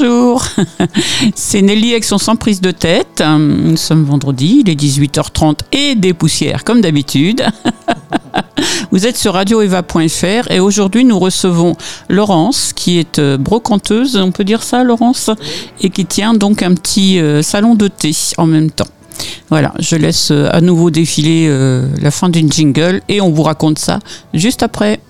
[0.00, 0.44] Bonjour,
[1.34, 3.22] c'est Nelly avec son sans prise de tête.
[3.26, 7.44] Nous sommes vendredi, il est 18h30 et des poussières comme d'habitude.
[8.92, 11.74] Vous êtes sur radioeva.fr et aujourd'hui nous recevons
[12.08, 15.30] Laurence qui est euh, brocanteuse, on peut dire ça Laurence,
[15.80, 18.88] et qui tient donc un petit euh, salon de thé en même temps.
[19.50, 21.48] Voilà, je laisse euh, à nouveau défiler
[22.00, 23.98] la fin d'une jingle et on vous raconte ça
[24.32, 25.00] juste après.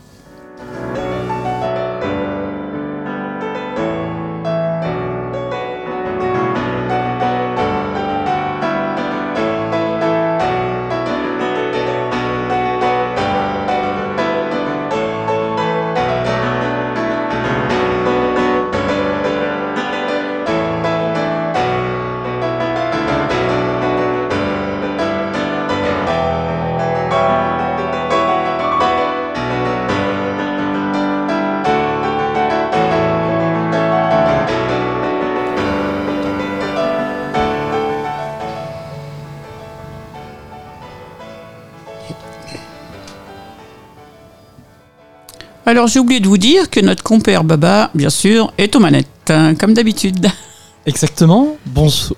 [45.68, 49.28] Alors j'ai oublié de vous dire que notre compère Baba, bien sûr, est aux manettes,
[49.28, 50.26] hein, comme d'habitude.
[50.86, 51.58] Exactement.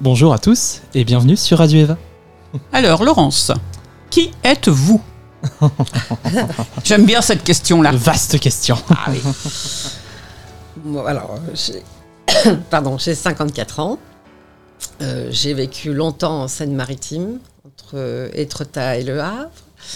[0.00, 1.98] bonjour à tous et bienvenue sur Radio Eva.
[2.72, 3.50] Alors Laurence,
[4.08, 5.02] qui êtes-vous?
[6.84, 7.90] J'aime bien cette question-là.
[7.90, 8.78] Vaste question.
[8.88, 9.10] Ah
[11.08, 11.82] alors, j'ai...
[12.70, 13.98] Pardon, j'ai 54 ans.
[15.02, 19.50] Euh, j'ai vécu longtemps en Seine-Maritime, entre Étretat et Le Havre.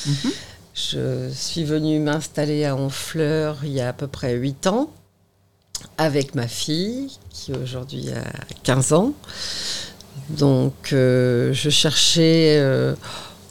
[0.06, 0.32] Mhm.
[0.74, 4.90] Je suis venue m'installer à Honfleur il y a à peu près 8 ans
[5.98, 8.24] avec ma fille qui aujourd'hui a
[8.64, 9.12] 15 ans.
[10.30, 12.96] Donc euh, je cherchais euh,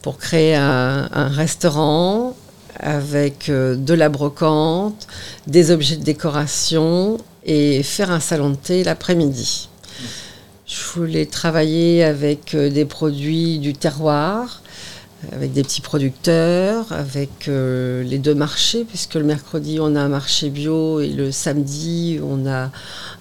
[0.01, 2.35] pour créer un, restaurant
[2.77, 5.07] avec euh, de la brocante,
[5.47, 9.69] des objets de décoration et faire un salon de thé l'après-midi.
[10.67, 14.61] Je voulais travailler avec des produits du terroir,
[15.31, 20.09] avec des petits producteurs, avec euh, les deux marchés, puisque le mercredi on a un
[20.09, 22.71] marché bio et le samedi on a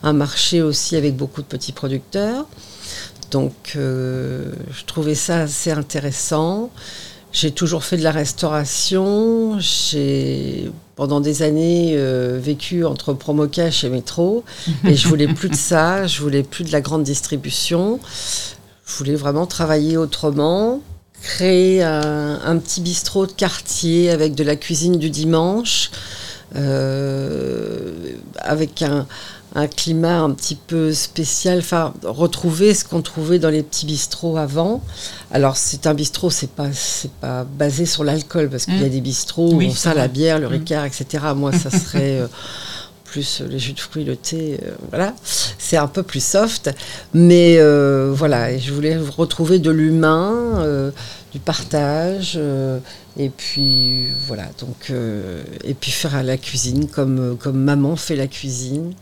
[0.03, 2.47] un marché aussi avec beaucoup de petits producteurs.
[3.31, 6.71] Donc euh, je trouvais ça assez intéressant.
[7.33, 9.59] J'ai toujours fait de la restauration.
[9.59, 14.45] J'ai pendant des années euh, vécu entre Promocash et Métro
[14.85, 16.07] et je voulais plus de ça.
[16.07, 18.01] Je voulais plus de la grande distribution.
[18.85, 20.83] Je voulais vraiment travailler autrement
[21.23, 25.91] créer un, petit bistrot de quartier avec de la cuisine du dimanche,
[26.57, 29.07] euh, avec un,
[29.77, 34.83] climat un petit peu spécial, enfin retrouver ce qu'on trouvait dans les petits bistrots avant.
[35.31, 38.87] Alors c'est un bistrot, c'est pas c'est pas basé sur l'alcool parce qu'il y a
[38.87, 38.91] mmh.
[38.91, 40.53] des bistrots où on sert la bière, le mmh.
[40.53, 41.25] ricard, etc.
[41.37, 42.27] Moi ça serait euh,
[43.13, 45.15] plus les jus de fruits, le thé, euh, voilà.
[45.23, 46.71] C'est un peu plus soft,
[47.13, 48.57] mais euh, voilà.
[48.57, 50.91] Je voulais retrouver de l'humain, euh,
[51.31, 52.41] du partage,
[53.19, 54.49] et puis voilà.
[54.59, 54.91] Donc
[55.65, 58.95] et puis faire à la cuisine comme comme maman fait la cuisine.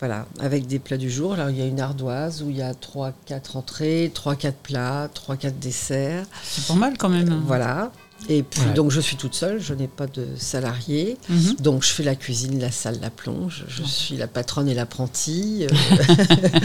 [0.00, 1.32] Voilà, avec des plats du jour.
[1.32, 5.58] Alors, il y a une ardoise où il y a 3-4 entrées, 3-4 plats, 3-4
[5.58, 6.24] desserts.
[6.44, 7.42] C'est pas mal quand même.
[7.44, 7.90] Voilà.
[8.28, 11.16] Et puis, donc, je suis toute seule, je n'ai pas de salarié.
[11.28, 11.56] Mhm.
[11.60, 13.64] Donc, je fais la cuisine, la salle, la plonge.
[13.68, 15.66] Je suis la patronne et l'apprenti.
[16.18, 16.60] Euh,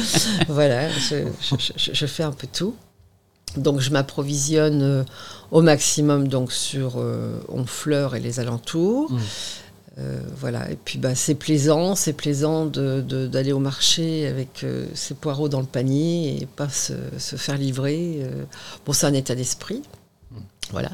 [0.48, 2.76] voilà, je, fais un peu tout.
[3.58, 5.04] Donc, je m'approvisionne euh,
[5.52, 9.12] au maximum donc, sur euh, Honfleur et les alentours.
[9.12, 9.20] Mhm.
[10.38, 15.62] voilà, et puis bah, c'est plaisant, c'est plaisant d'aller au marché avec ses poireaux dans
[15.62, 18.20] le panier et pas se, se faire livrer.
[18.86, 19.84] bon, c'est un état d'esprit.
[20.72, 20.90] Voilà.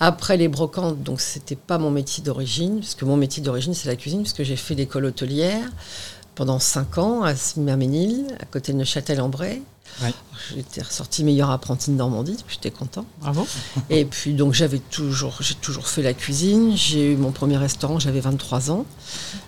[0.00, 3.88] Après les brocantes, donc c'était pas mon métier d'origine, parce que mon métier d'origine c'est
[3.88, 5.68] la cuisine, puisque j'ai fait l'école hôtelière
[6.34, 9.60] pendant 5 ans à Merménil, à côté de Neuchâtel-en-Bray.
[10.54, 13.04] J'étais ressortie meilleure apprentie de Normandie, j'étais content.
[13.20, 13.46] Bravo.
[13.90, 16.76] Et puis donc j'avais toujours, j'ai toujours fait la cuisine.
[16.76, 18.86] J'ai eu mon premier restaurant, j'avais 23 ans,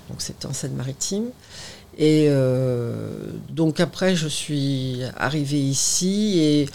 [0.09, 1.27] donc c'était en Seine-Maritime.
[1.99, 6.69] Et euh, donc après je suis arrivée ici et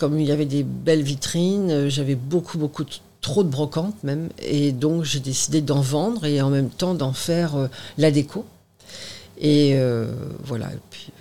[0.00, 2.84] comme il y avait des belles vitrines, euh, j'avais beaucoup, beaucoup,
[3.20, 4.30] trop de brocantes même.
[4.38, 7.68] Et donc, j'ai décidé d'en vendre et en même temps d'en faire euh,
[7.98, 8.46] la déco.
[9.38, 10.10] Et euh,
[10.42, 10.70] voilà.
[10.88, 11.12] puis,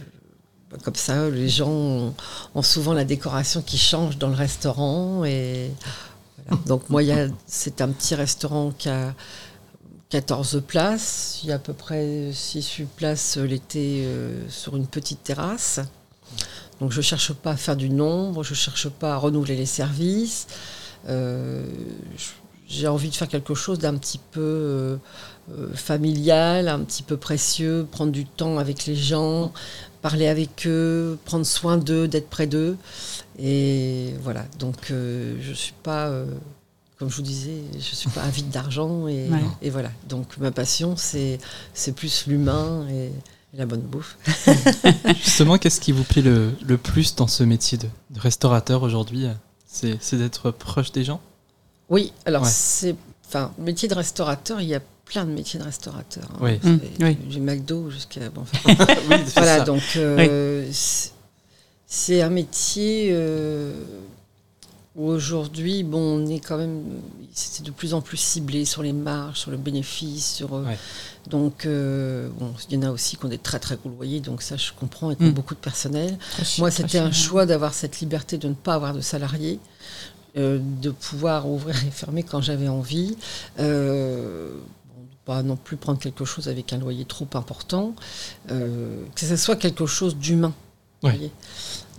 [0.84, 2.14] comme ça, les gens
[2.56, 5.26] ont, souvent la décoration qui change dans le restaurant.
[5.26, 5.72] Et
[6.66, 7.02] Donc, moi,
[7.48, 9.14] c'est un petit restaurant qui a
[10.10, 11.42] 14 places.
[11.44, 14.08] Il y a à peu près 6-8 places l'été
[14.48, 15.82] sur une petite terrasse.
[16.80, 19.56] Donc je ne cherche pas à faire du nombre, je ne cherche pas à renouveler
[19.56, 20.48] les services.
[21.08, 21.66] Euh,
[22.70, 24.98] j'ai envie de faire quelque chose d'un petit peu euh,
[25.52, 29.52] euh, familial, un petit peu précieux, prendre du temps avec les gens,
[30.04, 32.78] parler avec eux, prendre soin d'eux, d'être près d'eux.
[33.40, 36.12] Et voilà, donc euh, je ne suis pas,
[37.00, 39.08] comme je vous disais, je ne suis pas avide d'argent.
[39.08, 39.28] Et,
[39.64, 41.40] et, voilà, donc ma passion, c'est
[41.96, 43.10] plus l'humain et,
[43.54, 44.18] la bonne bouffe.
[45.24, 49.28] Justement, qu'est-ce qui vous plaît le, le, plus dans ce métier de, de restaurateur aujourd'hui
[49.68, 51.22] C'est d'être proche des gens?
[51.90, 52.96] Oui, alors c'est.
[53.28, 56.24] Enfin, métier de restaurateur, il y a plein de métiers de restaurateur.
[56.36, 56.40] Hein.
[56.42, 56.60] Oui.
[56.64, 58.30] Mmh, du McDo jusqu'à.
[58.30, 58.46] Bon,
[59.36, 60.70] voilà, donc euh,
[61.86, 63.74] c'est un métier euh,
[65.08, 66.84] aujourd'hui, bon, on est quand même.
[67.32, 70.56] C'est de plus en plus ciblé sur les marges, sur le bénéfice, sur.
[70.56, 70.64] Euh,
[71.30, 74.42] donc, bon, il y en a aussi qui ont des très très gros loyers, donc
[74.42, 75.32] ça je comprends, et qui ont mmh.
[75.32, 76.18] beaucoup de personnel.
[76.58, 79.60] Moi, c'était un choix d'avoir cette liberté de ne pas avoir de salariés.
[80.38, 83.18] Euh, de pouvoir ouvrir et fermer quand j'avais envie.
[83.60, 84.52] Euh,
[85.26, 87.96] pas non plus prendre quelque chose avec un loyer trop important,
[88.52, 90.54] euh, que ce soit quelque chose d'humain.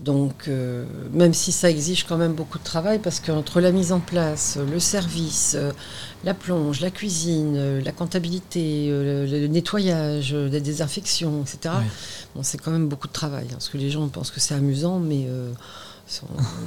[0.00, 3.92] Donc, euh, même si ça exige quand même beaucoup de travail, parce qu'entre la mise
[3.92, 5.56] en place, le service,
[6.24, 11.74] la plonge, la cuisine, la comptabilité, le, nettoyage, la désinfection, etc.,
[12.34, 13.46] bon, c'est quand même beaucoup de travail.
[13.46, 15.26] Hein, parce que les gens pensent que c'est amusant, mais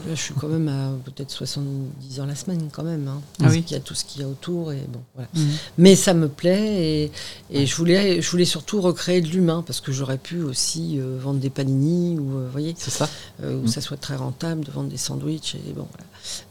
[0.07, 3.07] Là, je suis quand même à peut-être 70 heures la semaine, quand même.
[3.07, 4.71] Hein, ah parce qu'il y a tout ce qu'il y a autour.
[4.71, 5.29] Et bon, voilà.
[5.33, 5.49] Mhm.
[5.77, 7.11] Mais ça me plaît
[7.51, 11.17] et, je, voulais, je voulais surtout recréer de l'humain parce que j'aurais pu aussi euh,
[11.19, 13.09] vendre des panini ou, euh, voyez, C'est ça.
[13.43, 13.67] Euh, où mhm.
[13.67, 15.55] ça soit très rentable de vendre des sandwichs.
[15.55, 15.87] Et bon,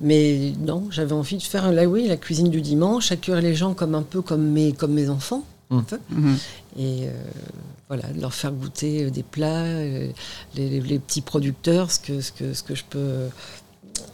[0.01, 3.75] Mais non, j'avais envie de faire là, oui, la cuisine du dimanche, accueillir les gens
[3.75, 5.45] comme un peu comme mes, comme mes enfants.
[6.11, 6.39] Mhm.
[6.79, 7.09] Et
[7.93, 10.09] voilà, de leur faire goûter euh, des plats, euh,
[10.55, 13.29] les, petits producteurs, ce que, ce, que, ce que je peux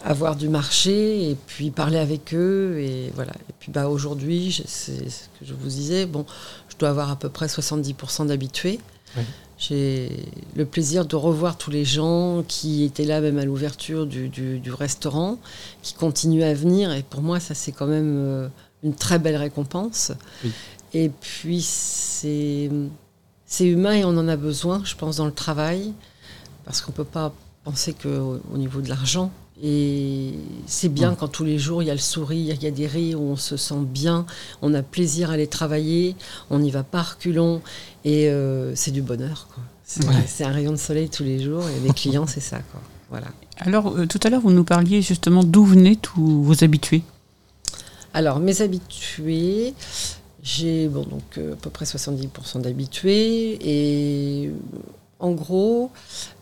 [0.02, 2.78] avoir du marché et puis parler avec eux.
[2.80, 3.32] Et voilà.
[3.48, 6.26] Et puis bah, aujourd'hui, c'est ce que je vous disais, bon,
[6.68, 8.80] je dois avoir à peu près 70% d'habitués.
[9.58, 10.10] J'ai
[10.56, 14.72] le plaisir de revoir tous les gens qui étaient là même à l'ouverture du, du,
[14.72, 15.38] restaurant,
[15.82, 16.92] qui continuent à venir.
[16.92, 18.48] Et pour moi, ça c'est quand même euh,
[18.82, 20.12] une très belle récompense.
[20.94, 22.70] Et puis c'est
[23.46, 25.92] c'est humain et on en a besoin, je pense, dans le travail,
[26.64, 27.32] parce qu'on ne peut pas
[27.64, 29.30] penser qu'au au niveau de l'argent.
[29.62, 30.34] Et
[30.66, 32.86] c'est bien quand tous les jours il y a le sourire, il y a des
[32.86, 34.26] rires, où on se sent bien,
[34.62, 36.14] on a plaisir à aller travailler,
[36.50, 37.60] on n'y va pas reculons,
[38.04, 39.48] et euh, c'est du bonheur.
[39.84, 42.58] C'est un rayon de soleil tous les jours, et les clients, c'est ça.
[42.58, 42.80] Quoi.
[43.10, 43.28] Voilà.
[43.56, 47.02] Alors, euh, tout à l'heure, vous nous parliez justement d'où venaient tous vos habitués
[48.14, 49.74] Alors, mes habitués,
[50.48, 54.50] j'ai bon, donc, euh, à peu près 70% d'habitués et
[55.18, 55.90] en gros,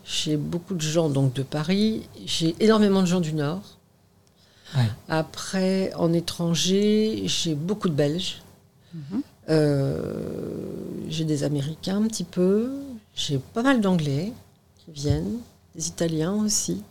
[0.05, 3.61] j'ai beaucoup de gens donc, de Paris, j'ai énormément de gens du Nord.
[5.09, 8.41] Après, en étranger, j'ai beaucoup de Belges.
[8.93, 9.21] Mhm.
[9.49, 10.13] Euh,
[11.09, 12.71] j'ai des Américains un petit peu.
[13.15, 14.31] J'ai pas mal d'Anglais
[14.77, 15.37] qui viennent,
[15.75, 16.81] des Italiens aussi.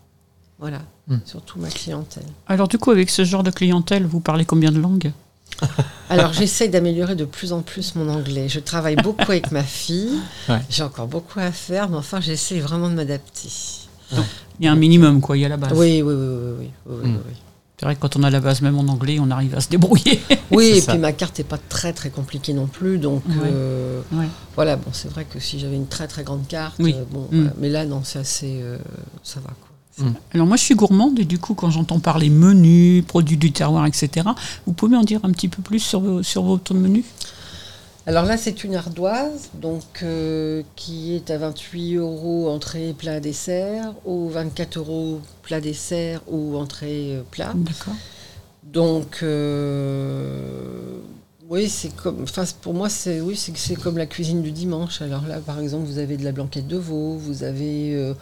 [0.59, 1.19] Voilà, hmm.
[1.25, 2.27] surtout ma clientèle.
[2.47, 5.13] Alors du coup, avec ce genre de clientèle, vous parlez combien de langues?
[6.09, 8.49] alors j'essaye d'améliorer de plus en plus mon anglais.
[8.49, 10.19] Je travaille beaucoup avec ma fille.
[10.71, 13.49] J'ai encore beaucoup à faire, mais enfin j'essaie vraiment de m'adapter.
[14.61, 15.73] Il y a un minimum, quoi, il y a la base.
[15.75, 16.71] Oui, oui, oui.
[16.87, 17.19] oui, hmm.
[17.79, 19.69] C'est vrai que quand on a la base même en anglais, on arrive à se
[19.69, 20.21] débrouiller.
[20.53, 22.99] Oui, et puis ma carte n'est pas très très compliquée non plus.
[22.99, 24.01] Donc euh,
[24.55, 27.51] voilà, bon, c'est vrai que si j'avais une très très grande carte, euh, bon, hmm.
[27.59, 28.61] mais là, non, c'est assez.
[28.63, 28.79] Euh,
[29.25, 29.49] ça va.
[29.49, 29.66] Quoi.
[29.99, 30.05] Mm.
[30.35, 33.87] Alors moi je suis gourmande et du coup quand j'entends parler menus, produits du terroir,
[33.87, 34.29] etc.,
[34.67, 37.05] vous pouvez en dire un petit peu plus sur, sur votre menu?
[38.09, 43.95] Alors là, c'est une ardoise donc, euh, qui est à 28 euros entrée, plat, dessert,
[44.05, 47.53] ou 24 euros plat, dessert ou entrée, euh, plat.
[47.57, 47.95] D'accord.
[48.63, 50.99] Donc, euh,
[51.49, 55.03] oui, c'est comme, enfin, pour moi, c'est oui, c'est comme la cuisine du dimanche.
[55.03, 58.15] Alors là, par exemple, vous avez de la blanquette de veau, vous avez euh,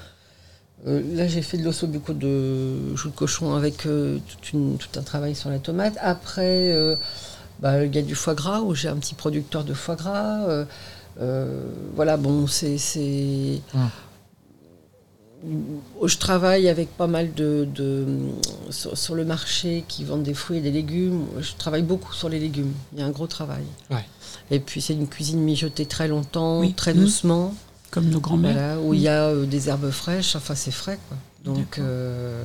[0.85, 5.51] là, j'ai fait de l'ossobuco de joue de cochon avec euh, tout un travail sur
[5.51, 5.97] la tomate.
[6.01, 6.97] Après, euh,
[7.61, 10.67] bah, il y a du foie gras où j'ai un petit producteur de foie gras.
[11.95, 13.61] voilà, bon, c'est.
[13.75, 13.89] Ah.
[16.03, 17.69] Je travaille avec pas mal de,
[18.71, 21.27] sur, le marché qui vendent des fruits et des légumes.
[21.41, 22.73] Je travaille beaucoup sur les légumes.
[22.93, 23.65] Il y a un gros travail.
[24.51, 26.99] Et puis c'est une cuisine mijotée très longtemps, très mmh.
[26.99, 27.55] doucement.
[27.95, 28.83] Comme nos grands-mères.
[28.85, 31.17] où il y a euh, des herbes fraîches, enfin c'est frais quoi.
[31.45, 32.43] Donc, euh,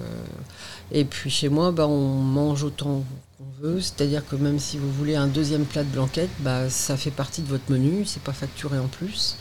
[0.91, 3.03] et puis chez moi, bah, on mange autant
[3.37, 6.97] qu'on veut, c'est-à-dire que même si vous voulez un deuxième plat de blanquette, bah, ça
[6.97, 9.35] fait partie de votre menu, c'est pas facturé en plus.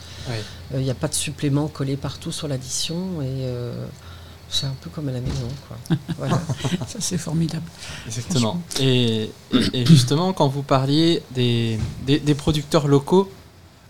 [0.74, 3.46] Il n'y euh, a pas de supplément collé partout sur l'addition et
[4.50, 5.96] C'est un peu comme à la maison, quoi.
[6.18, 6.40] Voilà.
[6.86, 7.66] Ça, c'est formidable.
[8.06, 8.62] Exactement.
[8.80, 13.30] Et, et- et justement, quand vous parliez des, des, des producteurs locaux,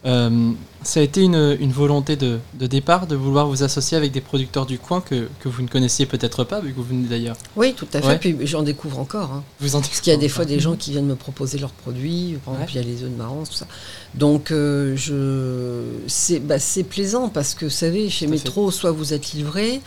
[0.09, 4.11] euh, ça a été une, une volonté de, de départ de vouloir vous associer avec
[4.13, 7.07] des producteurs du coin que, que vous ne connaissiez peut-être pas, vu que vous venez
[7.09, 7.37] d'ailleurs.
[7.57, 8.07] Oui, tout à fait.
[8.09, 8.19] Ouais.
[8.19, 9.31] Puis j'en découvre encore.
[9.33, 9.43] hein.
[9.61, 11.73] Vous en Parce qu'il y a des fois des gens qui viennent me proposer leurs
[11.73, 12.39] produits.
[12.45, 12.81] Par exemple, Ouais.
[12.81, 13.67] il y a les œufs de marrance, tout ça.
[14.15, 15.83] Donc, euh, je...
[16.07, 16.57] c'est bah,
[16.89, 19.81] plaisant parce que, vous savez, chez Tout Métro, soit vous êtes livré.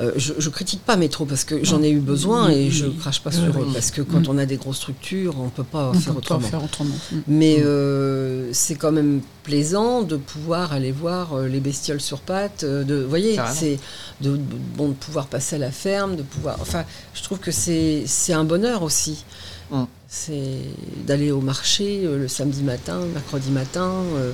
[0.00, 3.30] Euh, je, critique pas Métro parce que j'en ai eu besoin et je crache pas
[3.30, 4.30] sur eux parce que quand Mm.
[4.30, 6.48] on a des grosses structures, on peut pas On faire peut pas autrement.
[6.48, 6.94] faire autrement.
[7.12, 7.16] Mm.
[7.28, 12.64] Mais euh, c'est quand même plaisant de pouvoir aller voir euh, les bestioles sur pattes.
[12.64, 13.78] de, vous voyez, c'est
[14.22, 14.38] de,
[14.76, 16.56] bon, de pouvoir passer à la ferme, de pouvoir.
[16.60, 16.84] Enfin,
[17.14, 19.24] je trouve que c'est c'est un bonheur aussi.
[19.70, 19.82] Mm.
[20.08, 20.58] C'est
[21.06, 23.90] d'aller au marché le samedi matin, le mercredi matin.
[24.16, 24.32] euh,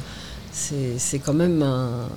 [0.53, 2.09] c'est quand même un.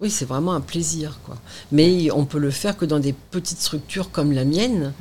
[0.00, 1.36] Oui, c'est vraiment un plaisir, quoi.
[1.70, 4.92] Mais on peut le faire que dans des petites structures comme la mienne.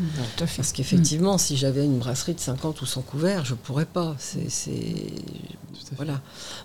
[0.46, 0.58] Fait.
[0.58, 4.16] Parce qu'effectivement, si j'avais une brasserie de 50 ou 100 couverts, je pourrais pas.
[4.20, 5.12] C'est, c'est-
[5.84, 5.96] Tout à fait.
[6.06, 6.22] voilà.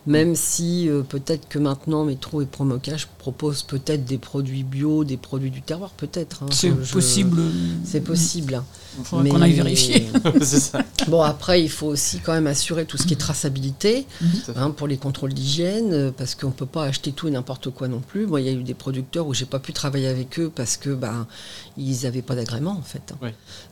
[0.06, 5.16] Même si euh, peut-être que maintenant Métro et Promocage proposent peut-être des produits bio, des
[5.16, 6.42] produits du terroir, peut-être.
[6.42, 6.46] hein.
[6.52, 7.42] C'est je- possible.
[7.84, 8.54] C'est possible.
[8.54, 8.64] hein.
[9.04, 10.08] Faudrait qu'on aille vérifier.
[10.42, 10.80] ça.
[11.08, 14.52] Bon, après, il faut aussi quand même assurer tout ce qui est traçabilité fait.
[14.56, 17.70] hein, pour les contrôles d'hygiène, euh, parce qu'on ne peut pas acheter tout et n'importe
[17.70, 18.26] quoi non plus.
[18.26, 20.76] Moi, il y a eu des producteurs où j'ai pas pu travailler avec eux parce
[20.76, 21.26] que ben,
[21.78, 23.12] ils n'avaient pas d'agrément, en fait.
[23.12, 23.18] hein.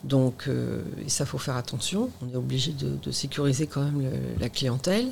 [0.05, 2.11] Donc, euh, et ça, faut faire attention.
[2.23, 5.09] On est obligé de, de sécuriser quand même le- la clientèle.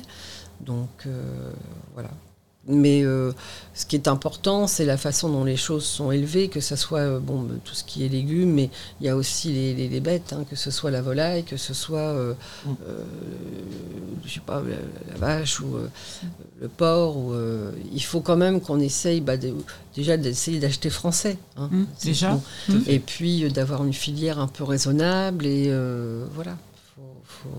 [0.61, 1.51] Donc, euh,
[1.93, 2.09] voilà.
[2.67, 3.31] Mais euh,
[3.75, 6.99] ce qui est important, c'est la façon dont les choses sont élevées, que ce soit
[7.01, 9.99] euh, bon, tout ce qui est légumes, mais il y a aussi les, les- les
[9.99, 12.33] bêtes, hein, que ce soit la volaille, que ce soit, euh,
[12.65, 12.73] Mm.
[14.25, 14.77] je sais pas, la,
[15.13, 15.67] la vache ou
[16.59, 17.17] le porc.
[17.17, 17.35] Ou,
[17.93, 19.53] il faut quand même qu'on essaye bah, de-
[19.95, 21.37] déjà d'essayer d'acheter français.
[21.57, 21.69] hein.
[21.71, 22.31] Mm, déjà.
[22.31, 22.41] bon.
[22.69, 22.81] Mm.
[22.87, 25.71] Et puis d'avoir une filière un peu raisonnable et
[26.33, 26.57] voilà.
[26.95, 27.49] Faut, faut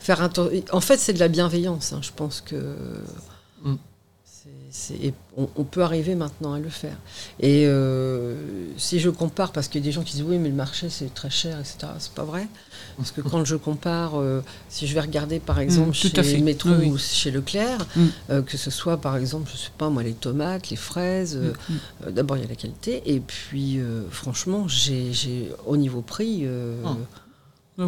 [0.00, 0.30] faire un
[0.72, 1.94] En fait, c'est de la bienveillance.
[1.94, 2.00] hein.
[2.02, 2.56] Je pense que
[3.62, 3.74] Mm.
[5.36, 6.96] on, on peut arriver maintenant à le faire.
[7.40, 8.36] Et euh,
[8.78, 10.88] si je compare, parce qu'il y a des gens qui disent oui, mais le marché
[10.88, 11.92] c'est très cher, etc.
[11.98, 12.46] C'est pas vrai.
[12.96, 16.38] Parce que quand je compare, euh, si je vais regarder par exemple tout à chez.
[16.40, 16.88] Métro Oui, oui.
[16.90, 18.06] ou chez Leclerc, Mm.
[18.30, 22.10] euh, que ce soit par exemple, je sais pas moi, les tomates, les fraises, Mm.
[22.10, 23.78] D'abord, il y a la qualité, et puis,
[24.10, 26.46] franchement, j'ai, au niveau prix,
[26.84, 26.96] Ah.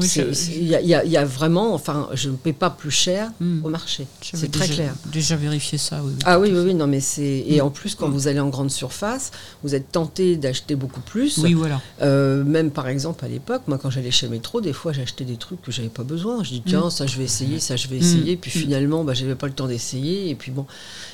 [0.01, 0.11] Oui,
[0.57, 3.65] il y, a- y y vraiment, enfin, je ne paie pas plus cher Mm.
[3.65, 4.07] au marché.
[4.23, 4.95] C'est très déjà- clair.
[5.13, 6.13] Déjà vérifié ça, oui.
[6.25, 7.45] Ah oui, oui, oui, non, mais c'est.
[7.47, 7.65] Et Mm.
[7.67, 9.31] en plus, quand vous allez en grande surface,
[9.63, 11.39] vous êtes tenté d'acheter beaucoup plus.
[11.39, 11.81] Oui, voilà.
[12.01, 15.37] Euh, même par exemple à l'époque, moi quand j'allais chez Métro, des fois j'achetais des
[15.37, 16.43] trucs que j'avais pas besoin.
[16.43, 18.37] Je dis tiens, ça je vais essayer, ça je vais essayer.
[18.37, 20.31] Puis finalement, bah, j'avais pas le temps d'essayer.
[20.31, 20.67] Et puis bon,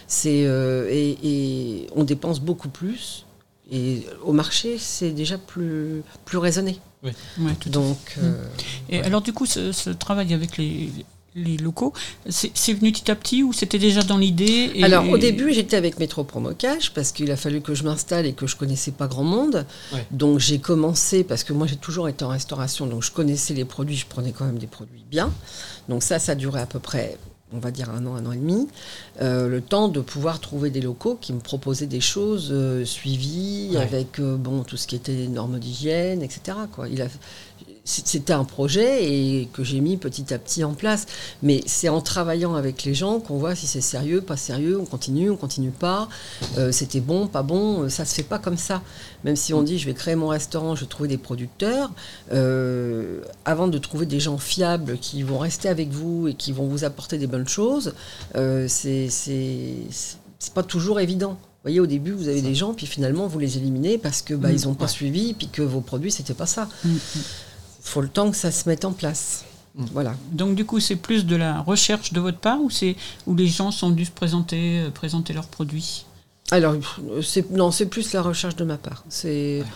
[0.06, 3.24] c'est euh, et, et on dépense beaucoup plus.
[3.70, 6.78] Et au marché, c'est déjà plus plus raisonné.
[7.02, 7.12] Ouais,
[7.60, 8.42] tout à Donc euh,
[8.88, 9.04] Et Ouais.
[9.04, 10.90] alors, du coup, ce, ce travail avec les,
[11.36, 11.92] les locaux,
[12.28, 15.98] c'est venu petit à petit ou c'était déjà dans l'idée Alors, au début, j'étais avec
[16.00, 19.22] Métro Promocage parce qu'il a fallu que je m'installe et que je connaissais pas grand
[19.22, 19.64] monde.
[19.92, 20.04] Ouais.
[20.10, 23.64] Donc, j'ai commencé parce que moi, j'ai toujours été en restauration, donc je connaissais les
[23.66, 25.30] produits, je prenais quand même des produits bien.
[25.88, 27.16] Donc, ça, ça durait à peu près,
[27.52, 28.68] on va dire, un an, un an et demi.
[29.22, 33.70] Euh, le temps de pouvoir trouver des locaux qui me proposaient des choses euh, suivies
[33.72, 33.78] Ouais.
[33.82, 36.56] avec euh, bon, tout ce qui était normes d'hygiène, etc.
[36.72, 36.88] Quoi.
[36.88, 37.06] Il a,
[37.90, 41.06] c'était un projet et que j'ai mis petit à petit en place.
[41.42, 44.84] Mais c'est en travaillant avec les gens qu'on voit si c'est sérieux, pas sérieux, on
[44.84, 46.08] continue, on continue pas.
[46.58, 48.82] Euh, C'était bon, pas bon, euh, ça se fait pas comme ça.
[49.24, 51.90] Même si on dit je vais créer mon restaurant, je vais trouver des producteurs,
[52.32, 56.66] euh, avant de trouver des gens fiables qui vont rester avec vous et qui vont
[56.66, 57.94] vous apporter des bonnes choses,
[58.36, 59.08] euh, c'est
[60.54, 61.30] pas toujours évident.
[61.32, 64.34] Vous voyez, au début, vous avez des gens, puis finalement, vous les éliminez parce que
[64.34, 64.56] bah, Mm.
[64.56, 64.90] ils n'ont pas Ouais.
[64.90, 66.68] suivi, puis que vos produits, c'était pas ça.
[66.84, 66.98] Mm, mm.
[67.88, 69.44] Faut le temps que ça se mette en place.
[69.76, 69.84] Mm.
[69.92, 70.14] Voilà.
[70.32, 73.46] Donc, du coup, c'est plus de la recherche de votre part ou c'est où les
[73.46, 76.04] gens sont dû se présenter, euh, présenter leurs produits?
[76.50, 76.74] Alors,
[77.22, 79.04] c'est, non, c'est plus la recherche de ma part.
[79.08, 79.66] C'est, Ouais.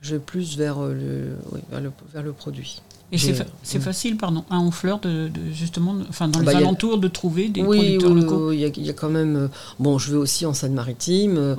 [0.00, 2.80] je vais plus vers, euh, le, oui, vers, le, vers le produit.
[3.12, 3.82] Et c'est fa- c'est mm.
[3.82, 7.48] facile, pardon, à Honfleur, de, de- justement, enfin, dans Bah, les a- alentours, de trouver
[7.48, 8.48] des oui, producteurs oui, locaux?
[8.48, 9.36] oui, il y, a- il y a quand même.
[9.36, 11.56] euh, bon, je vais aussi en Seine-Maritime.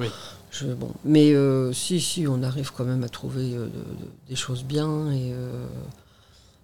[0.62, 0.68] Oui.
[0.70, 4.10] je, bon, mais euh, si, si, on arrive quand même à trouver euh, de- de-
[4.30, 5.12] des choses bien.
[5.12, 5.66] Et euh,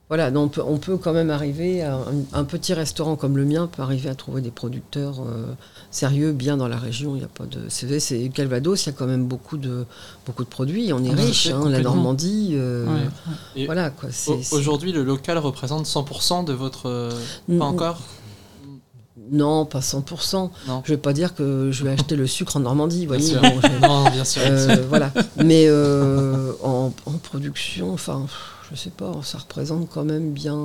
[0.07, 2.01] voilà, non, on, peut, on peut quand même arriver à un,
[2.33, 5.45] un petit restaurant comme le mien peut arriver à trouver des producteurs euh,
[5.89, 7.15] sérieux, bien dans la région.
[7.15, 7.59] Il y a pas de.
[7.69, 8.83] C'est Calvados.
[8.85, 9.85] Il y a quand même beaucoup de
[10.25, 10.91] beaucoup de produits.
[10.91, 11.79] On est Ah, riche, hein, la.
[11.79, 12.51] Normandie.
[12.55, 12.85] euh,
[13.55, 14.09] Ouais, Voilà quoi.
[14.11, 17.09] c'est- au- c'est- Aujourd'hui, le local représente 100% de votre.
[17.57, 18.01] Pas encore?
[19.31, 20.49] Non, pas 100%.
[20.67, 20.81] Non.
[20.85, 23.23] Je vais pas dire que je vais acheter le sucre en Normandie, Bien voyez.
[23.25, 23.41] sûr.
[23.41, 24.41] bon, je- Non, bien sûr.
[24.45, 25.11] euh, voilà.
[25.43, 28.25] Mais euh, en, en production, enfin,
[28.71, 30.55] je sais pas, ça représente quand même bien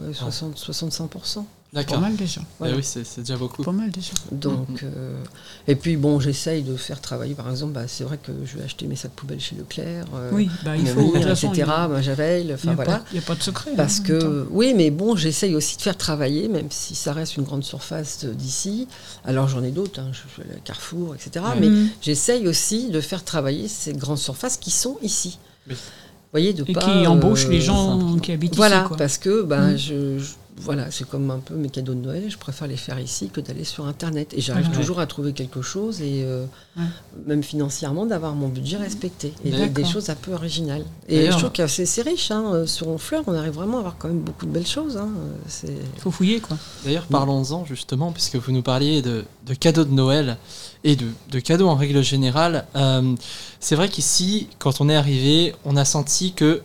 [0.00, 1.44] ouais, 60, 65%.
[1.84, 2.40] Pas mal déjà.
[2.58, 2.74] Voilà.
[2.74, 3.62] Eh oui, c'est déjà beaucoup.
[3.62, 4.12] Pas mal déjà.
[4.32, 4.90] Donc, Mhm.
[4.96, 5.22] euh,
[5.68, 7.34] et puis bon, j'essaye de faire travailler.
[7.34, 10.30] Par exemple, bah, c'est vrai que je vais acheter mes sacs poubelles chez Leclerc, euh,
[10.32, 11.12] Oui, bah, il faut.
[11.12, 11.70] façon, etc.
[11.84, 12.92] il- ma Javel, n'y enfin a, voilà.
[12.98, 13.72] pas- il y a pas de secret.
[13.76, 14.20] Parce hein, temps.
[14.20, 17.64] que, oui, mais bon, j'essaye aussi de faire travailler, même si ça reste une grande
[17.64, 18.88] surface euh, d'ici.
[19.24, 21.44] Alors j'en ai d'autres, hein, je à Carrefour, etc.
[21.54, 21.60] Ouais.
[21.60, 25.38] Mais j'essaye aussi de faire travailler ces grandes surfaces qui sont ici.
[25.68, 25.74] Oui.
[25.74, 28.88] Vous voyez, de Et pas, qui embauchent euh, les gens qui habitent Voilà, ici.
[28.88, 28.96] Quoi.
[28.96, 32.38] parce que ben, je, je- voilà, c'est comme un peu mes cadeaux de Noël, je
[32.38, 34.32] préfère les faire ici que d'aller sur Internet.
[34.34, 34.78] Et j'arrive Voilà.
[34.80, 36.44] toujours à trouver quelque chose, et euh,
[36.76, 36.84] Ouais.
[37.26, 39.32] même financièrement, d'avoir mon budget respecté.
[39.44, 40.84] Et avec des choses un peu originales.
[41.08, 43.80] Et je trouve que c'est c'est riche, hein, euh, sur Honfleur, on arrive vraiment à
[43.80, 44.96] avoir quand même beaucoup de belles choses.
[44.96, 45.08] hein.
[45.16, 45.68] Euh, C'est...
[45.94, 46.56] Il faut fouiller, quoi.
[46.84, 50.36] D'ailleurs, parlons-en justement, puisque vous nous parliez de, de cadeaux de Noël
[50.84, 52.66] et de, de cadeaux en règle générale.
[52.76, 53.14] Euh,
[53.60, 56.62] c'est vrai qu'ici, quand on est arrivé, on a senti que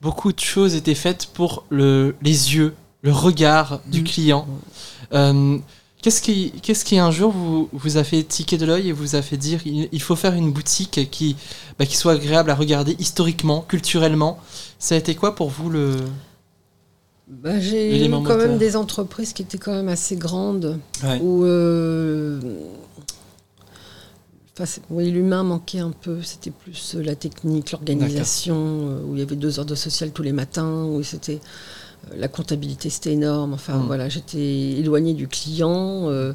[0.00, 4.04] beaucoup de choses étaient faites pour le, les yeux, le regard du Mm.
[4.04, 4.46] client.
[5.12, 5.58] Euh,
[6.02, 9.16] Qu'est-ce qui, qu'est-ce qui un jour vous, vous a fait tiquer de l'œil et vous
[9.16, 11.34] a fait dire il, faut faire une boutique qui,
[11.78, 14.38] bah, qui soit agréable à regarder historiquement, culturellement?
[14.78, 15.96] Ça a été quoi pour vous le...
[17.26, 18.36] Bah, j'ai eu quand moteur?
[18.36, 21.18] même des entreprises qui étaient quand même assez grandes, Ouais.
[21.22, 22.38] où euh,
[24.60, 26.20] enfin, oui, l'humain manquait un peu.
[26.22, 30.10] C'était plus euh, la technique, l'organisation, euh, où il y avait deux heures de social
[30.12, 31.40] tous les matins, où c'était
[32.16, 33.54] la comptabilité, c'était énorme.
[33.54, 33.86] Enfin Mm.
[33.86, 34.38] voilà, j'étais
[34.78, 36.08] éloignée du client.
[36.10, 36.32] euh,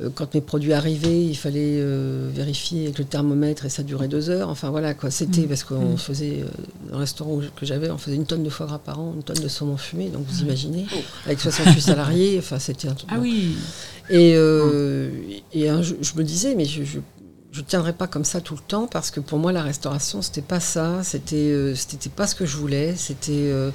[0.00, 4.06] euh, quand mes produits arrivaient, il fallait euh, vérifier avec le thermomètre et ça durait
[4.06, 4.48] deux heures.
[4.48, 5.48] Enfin voilà quoi, c'était Mm.
[5.48, 5.98] parce qu'on Mm.
[5.98, 6.44] faisait,
[6.88, 9.24] dans le restaurant que j'avais, on faisait une tonne de foie gras par an, une
[9.24, 10.86] tonne de saumon fumé, donc vous imaginez,
[11.26, 13.10] avec 68 salariés, enfin c'était un truc.
[13.12, 13.56] Ah oui.
[14.10, 15.10] Et, euh,
[15.52, 17.00] et je me disais, mais je, je,
[17.50, 20.40] je tiendrai pas comme ça tout le temps parce que pour moi la restauration c'était
[20.40, 23.70] pas ça, c'était euh, c'était pas ce que je voulais, c'était euh,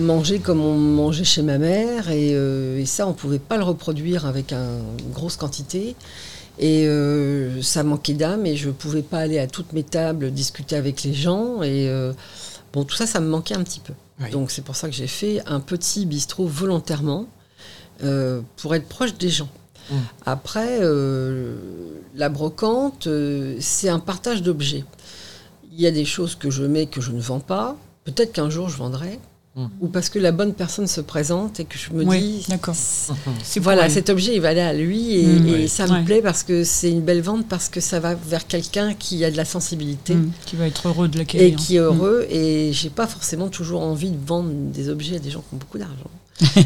[0.00, 3.64] manger comme on mangeait chez ma mère et, euh, et ça on pouvait pas le
[3.64, 5.94] reproduire avec un- une grosse quantité.
[6.58, 10.74] Et euh, ça manquait d'âme et je pouvais pas aller à toutes mes tables discuter
[10.76, 12.12] avec les gens et euh,
[12.72, 13.92] bon tout ça ça me manquait un petit peu.
[14.20, 14.30] Oui.
[14.30, 17.26] Donc c'est pour ça que j'ai fait un petit bistrot volontairement
[18.56, 19.48] pour être proche des gens.
[19.90, 19.94] Mm.
[20.26, 20.80] Après,
[22.14, 23.08] la brocante,
[23.60, 24.84] c'est un partage d'objets.
[25.72, 27.76] Il y a des choses que je mets que je ne vends pas.
[28.04, 29.18] Peut-être qu'un jour je vendrai.
[29.56, 29.66] Mm.
[29.80, 32.74] Ou parce que la bonne personne se présente et que je me Oui, dis, d'accord.
[33.42, 35.48] C'est voilà, cet objet, il va aller à lui et, Mm.
[35.48, 35.68] et Oui.
[35.68, 36.04] ça me Ouais.
[36.04, 39.30] plaît parce que c'est une belle vente, parce que ça va vers quelqu'un qui a
[39.30, 41.46] de la sensibilité Mm, qui va être heureux de l'acquérir.
[41.48, 42.26] et qui est heureux.
[42.30, 45.58] Et j'ai pas forcément toujours envie de vendre des objets à des gens qui ont
[45.58, 46.10] beaucoup d'argent.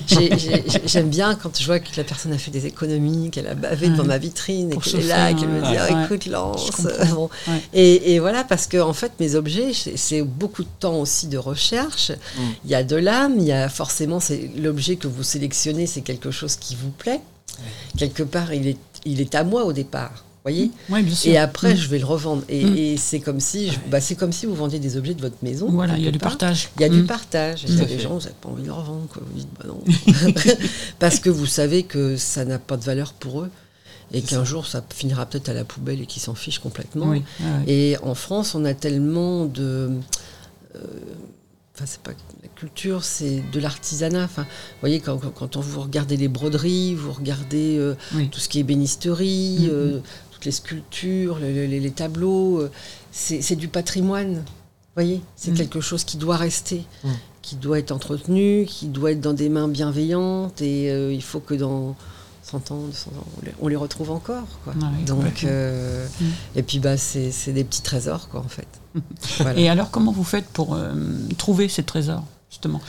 [0.07, 3.47] J'ai- j'ai- J'aime bien quand je vois que la personne a fait des économies, qu'elle
[3.47, 4.09] a bavé devant Ouais.
[4.09, 6.05] ma vitrine et qu'elle est là, et qu'elle me dit Ouais.
[6.05, 6.71] écoute, lance.
[6.73, 6.91] comprends.
[7.15, 7.31] Bon.
[7.47, 7.61] Ouais.
[7.73, 11.39] Et, et voilà, parce que en fait, mes objets, c'est beaucoup de temps aussi de
[11.39, 12.11] recherche.
[12.11, 12.41] Mm.
[12.65, 16.01] Il y a de l'âme, il y a forcément, c'est l'objet que vous sélectionnez, c'est
[16.03, 17.21] quelque chose qui vous plaît.
[17.97, 20.25] Quelque part, il est, il est à moi au départ.
[20.42, 21.31] Voyez Ouais, bien sûr.
[21.33, 21.76] et après, Mm.
[21.76, 22.42] je vais le revendre.
[22.48, 22.76] Et, Mm.
[22.76, 25.37] et c'est comme si, je- bah, c'est comme si vous vendiez des objets de votre
[25.42, 25.68] maison.
[25.70, 26.31] Voilà, il y a du part.
[26.38, 26.70] partage.
[26.76, 27.07] Il y a du Mm.
[27.07, 27.64] partage.
[27.68, 28.00] Il y a des fait.
[28.03, 29.07] gens, vous n'avez pas envie de leur vendre.
[29.12, 29.22] Quoi.
[29.26, 29.83] Vous dites, bah non.
[30.98, 33.50] Parce que vous savez que ça n'a pas de valeur pour eux.
[34.12, 37.11] Et qu'un jour, ça finira peut-être à la poubelle et qu'ils s'en fichent complètement.
[37.11, 37.72] Oui, ouais.
[37.72, 39.90] Et en France, on a tellement de.
[40.74, 40.79] euh,
[41.76, 42.11] Enfin, c'est pas
[42.42, 44.24] la culture, c'est de l'artisanat.
[44.24, 48.29] Enfin, vous voyez, quand, quand, vous regardez les broderies, vous regardez euh, Oui.
[48.29, 49.68] tout ce qui est bénisterie, Mhm.
[49.72, 50.00] euh,
[50.40, 52.70] toutes les sculptures, les, tableaux, euh,
[53.12, 54.42] c'est du patrimoine.
[54.96, 55.57] Voyez, c'est Mhm.
[55.59, 57.11] quelque chose qui doit rester, Mhm.
[57.42, 60.62] qui doit être entretenu, qui doit être dans des mains bienveillantes.
[60.62, 61.94] Et euh, il faut que dans
[62.42, 64.46] 100 ans, 200 ans, on les, on les retrouve encore.
[64.64, 64.72] Quoi.
[65.07, 65.48] Donc, complètement.
[65.53, 66.07] euh,
[66.57, 68.66] et puis bah, c'est c'est des petits trésors, quoi, en fait.
[69.40, 69.61] Voilà.
[69.61, 70.92] Et alors, comment vous faites pour euh,
[71.37, 72.81] trouver ces trésors, justement?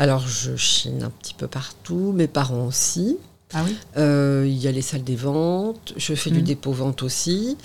[0.00, 3.16] Alors, je chine un petit peu partout, mes parents aussi.
[3.54, 6.44] Ah oui Euh, Il y a les salles des ventes, je fais du Mhm.
[6.44, 7.56] dépôt-vente aussi.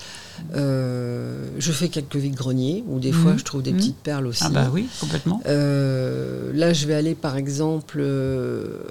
[0.56, 3.40] Euh, je fais quelques vides-greniers, où des fois Mhm.
[3.40, 3.78] je trouve des Mhm.
[3.78, 4.44] petites perles aussi.
[4.46, 5.42] Ah bah oui, complètement.
[5.48, 8.02] Euh, là, je vais aller par exemple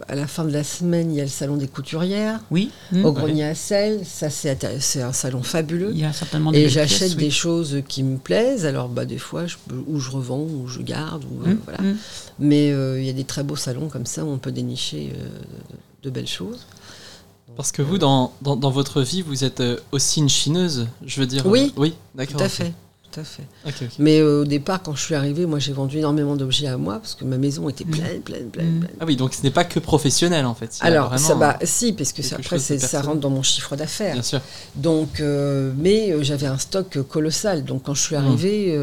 [0.09, 2.71] à la fin de la semaine, il y a le salon des couturières Oui.
[2.93, 3.05] Mm.
[3.05, 4.01] au grenier à sel.
[4.05, 5.91] Ça, c'est un salon fabuleux.
[5.93, 8.67] Il y a certainement des Et j'achète des choses qui me plaisent.
[8.67, 11.25] Alors, bah, des fois, je ou je revends, ou je garde.
[11.25, 11.83] Ou, Mm, voilà.
[11.83, 11.97] mm.
[12.41, 15.13] Mais il y a des très beaux salons comme ça où on peut dénicher
[16.03, 16.67] de belles choses.
[17.57, 21.21] Parce que vous, dans, dans, dans votre vie, vous êtes euh, aussi une chineuse, je
[21.21, 21.45] veux dire.
[21.47, 21.73] Oui.
[21.77, 22.39] euh, oui, d'accord.
[22.39, 22.73] Tout à fait.
[23.13, 23.43] tout à fait.
[23.99, 26.95] Mais euh, au départ, quand je suis arrivée, moi j'ai vendu énormément d'objets à moi
[27.01, 27.91] parce que ma maison était Mm.
[27.91, 28.81] pleine, pleine, pleine, Mm.
[28.81, 28.97] pleine.
[29.01, 30.79] Ah oui, donc ce n'est pas que professionnel en fait.
[30.81, 34.15] Alors, ça, bah, si, parce que ça- après, ça rentre dans mon chiffre d'affaires.
[34.15, 34.41] Bien sûr.
[34.77, 37.65] Donc, euh, mais j'avais un stock colossal.
[37.65, 38.19] Donc, quand je suis Mm.
[38.25, 38.79] arrivée,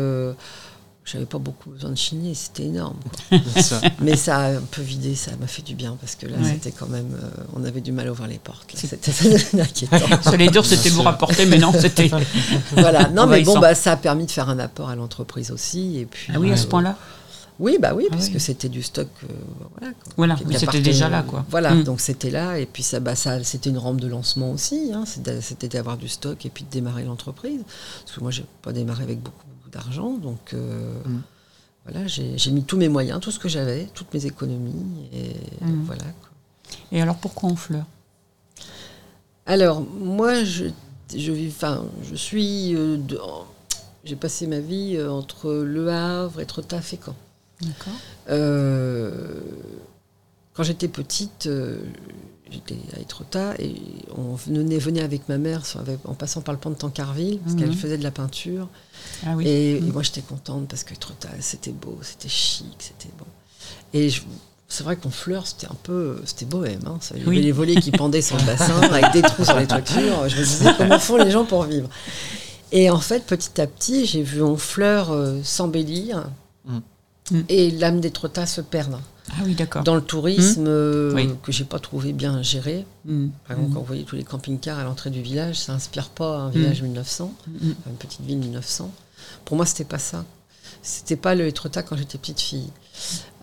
[1.10, 2.98] j'avais pas beaucoup besoin de chiner, c'était énorme.
[4.02, 6.52] mais ça a un peu vidé, ça m'a fait du bien parce que là, Ouais.
[6.54, 8.70] c'était quand même, euh, on avait du mal à ouvrir les portes.
[8.76, 9.98] C'était ça devenait inquiétant.
[10.26, 11.06] J'allais dire c'était vous sûr.
[11.06, 12.12] rapporter, mais non, c'était.
[12.74, 13.10] voilà.
[13.10, 15.98] Non, mais bon, bah, ça a permis de faire un apport à l'entreprise aussi.
[16.00, 16.96] Et puis, Ah oui, à ce euh, point-là
[17.60, 18.34] Oui, bah oui, Ah parce oui.
[18.34, 19.08] que c'était du stock.
[19.24, 19.28] euh,
[19.80, 19.94] voilà.
[19.94, 20.14] quoi.
[20.18, 21.46] Voilà, oui, c'était déjà là, quoi.
[21.50, 21.84] Voilà, Mm.
[21.84, 25.06] donc c'était là, et puis ça, bah, ça, c'était une rampe de lancement aussi, hein,
[25.42, 27.62] c'était d'avoir du stock et puis de démarrer l'entreprise.
[28.06, 31.22] Parce que moi, j'ai pas démarré avec beaucoup, beaucoup d'argent, donc euh, Mm.
[31.86, 35.84] voilà, j'ai mis tous mes moyens, tout ce que j'avais, toutes mes économies, et Mm.
[35.86, 36.04] voilà.
[36.92, 37.86] Et alors pourquoi on fleur
[39.46, 40.66] Alors, moi, je,
[41.16, 41.54] je, vis,
[42.10, 42.76] je suis.
[42.76, 43.46] euh, en-
[44.04, 47.16] j'ai passé ma vie euh, entre Le Havre, Étretat, Fécamp.
[47.62, 47.94] D'accord.
[48.30, 49.42] Euh,
[50.54, 51.48] quand j'étais petite,
[52.52, 53.76] j'étais à Étretat et
[54.18, 57.40] on venait, venait avec ma mère sur- avec- en passant par le pont de Tancarville
[57.40, 57.60] parce Mhm.
[57.62, 58.68] qu'elle faisait de la peinture.
[59.26, 59.48] Ah oui.
[59.48, 59.92] Et, et Mhm.
[59.94, 63.26] moi j'étais contente parce que Étretat c'était beau, c'était chic, c'était bon.
[63.94, 64.22] Et je-
[64.70, 66.82] c'est vrai qu'on fleur, c'était un peu, c'était bohème.
[66.86, 67.42] Hein, ça, il y avait Oui.
[67.42, 70.28] les volets qui pendaient sur le bassin avec des trous sur les toitures.
[70.30, 71.90] Je me disais comment font les gens pour vivre?
[72.74, 76.30] Et en fait, petit à petit, j'ai vu Honfleur euh, s'embellir
[76.66, 76.82] Mhm.
[77.32, 77.44] Mhm.
[77.50, 79.84] et l'âme d'Étretat se perdre Ah oui, d'accord.
[79.84, 81.30] dans le tourisme euh, Oui.
[81.44, 82.86] que j'ai pas trouvé bien géré.
[83.06, 83.28] Mm.
[83.48, 83.74] Par exemple, Mm.
[83.74, 86.82] quand vous voyez tous les camping-cars à l'entrée du village, ça inspire pas un village
[86.82, 87.68] 1900, Mm.
[87.90, 88.92] une petite ville 1900.
[89.46, 90.24] Pour moi, c'était pas ça.
[90.82, 92.70] C'était pas le Étretat quand j'étais petite fille.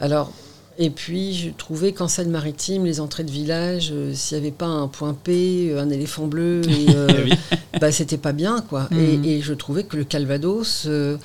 [0.01, 0.33] Alors,
[0.79, 4.67] et puis, je trouvais qu'en Seine-Maritime, les entrées de village, euh, s'il n'y avait pas
[4.67, 7.33] un point P, euh, un éléphant bleu, et, euh, Eh oui.
[7.81, 8.89] bah, c'était pas bien, quoi.
[8.93, 11.17] Et, et je trouvais que le Calvados, euh,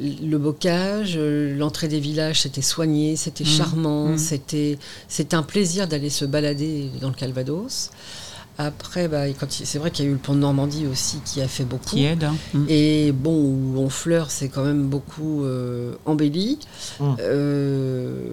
[0.00, 3.50] le bocage, euh, l'entrée des villages, c'était soigné, c'était Mhm.
[3.50, 4.18] charmant, Mhm.
[4.18, 7.90] c'était c'était un plaisir d'aller se balader dans le Calvados.
[8.58, 11.48] Après, bah, c'est vrai qu'il y a eu le pont de Normandie aussi qui a
[11.48, 11.96] fait beaucoup.
[11.96, 12.24] Qui aide.
[12.24, 12.36] hein.
[12.52, 12.66] Mm.
[12.68, 16.58] Et bon, où Honfleur, c'est quand même beaucoup euh, embelli.
[17.00, 18.30] Euh,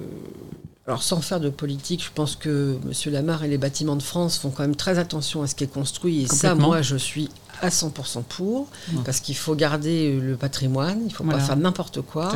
[0.88, 3.14] alors, sans faire de politique, je pense que M.
[3.14, 5.68] Lamarre et les bâtiments de France font quand même très attention à ce qui est
[5.74, 6.24] construit.
[6.24, 7.30] Et ça, moi, je suis
[7.62, 8.68] à 100% pour,
[9.06, 11.40] parce qu'il faut garder le patrimoine, il ne faut Voilà.
[11.40, 12.32] pas faire n'importe quoi.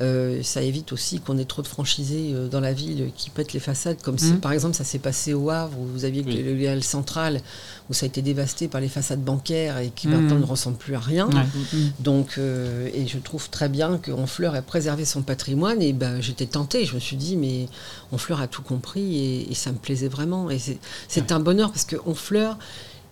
[0.00, 3.52] Euh, ça évite aussi qu'on ait trop de franchisés euh, dans la ville qui pètent
[3.52, 4.40] les façades, comme si, Mhm.
[4.40, 6.42] par exemple, ça s'est passé au Havre, où vous aviez Oui.
[6.42, 7.42] le halles central,
[7.90, 10.14] où ça a été dévasté par les façades bancaires et qui Mhm.
[10.14, 11.26] maintenant ne ressemblent plus à rien.
[11.28, 11.44] Ouais.
[11.74, 11.78] Mm.
[11.98, 15.82] Donc, euh, et je trouve très bien que Honfleur ait préservé son patrimoine.
[15.82, 16.86] Et ben, j'étais tentée.
[16.86, 17.68] Je me suis dit, mais
[18.10, 20.48] Honfleur a tout compris et, et ça me plaisait vraiment.
[20.48, 22.56] Et c'est, c'est un bonheur parce que Honfleur,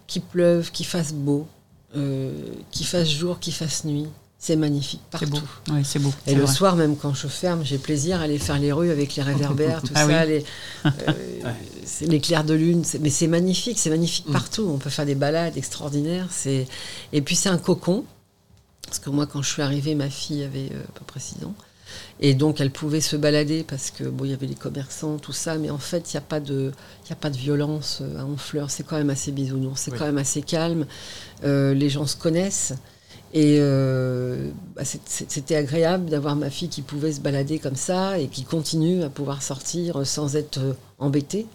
[0.09, 1.47] qu'il pleuve, qu'il fasse beau,
[1.97, 2.33] euh,
[2.73, 4.07] qu'il fasse jour, qu'il fasse nuit,
[4.41, 5.45] c'est magnifique C'est partout.
[5.67, 5.75] beau.
[5.75, 6.13] Ouais, c'est beau.
[6.27, 6.53] Et le vrai.
[6.53, 9.83] soir, même quand je ferme, j'ai plaisir à aller faire les rues avec les réverbères,
[9.83, 10.29] tout Ah ça, oui.
[10.29, 10.45] les,
[10.87, 11.53] euh,
[12.03, 12.83] les clairs de lune.
[13.01, 14.33] Mais c'est magnifique, c'est magnifique Mm.
[14.33, 14.69] partout.
[14.73, 16.29] On peut faire des balades extraordinaires.
[16.31, 16.67] C'est
[17.13, 18.05] et puis c'est un cocon.
[18.87, 21.45] Parce que moi, quand je suis arrivée, ma fille avait euh, à peu près 6
[21.45, 21.55] ans.
[22.21, 25.33] Et donc, elle pouvait se balader parce que bon, il y avait les commerçants, tout
[25.33, 25.57] ça.
[25.59, 26.73] Mais en fait, il n'y a pas de,
[27.09, 28.71] y a pas de violence euh, à Honfleur.
[28.71, 29.81] C'est quand même assez bisounours.
[29.81, 29.99] C'est Oui.
[29.99, 30.87] quand même assez calme.
[31.45, 32.75] Euh, les gens se connaissent.
[33.35, 38.29] Et euh, bah, c'était agréable d'avoir ma fille qui pouvait se balader comme ça et
[38.29, 41.47] qui continue à pouvoir sortir sans être euh, embêtée.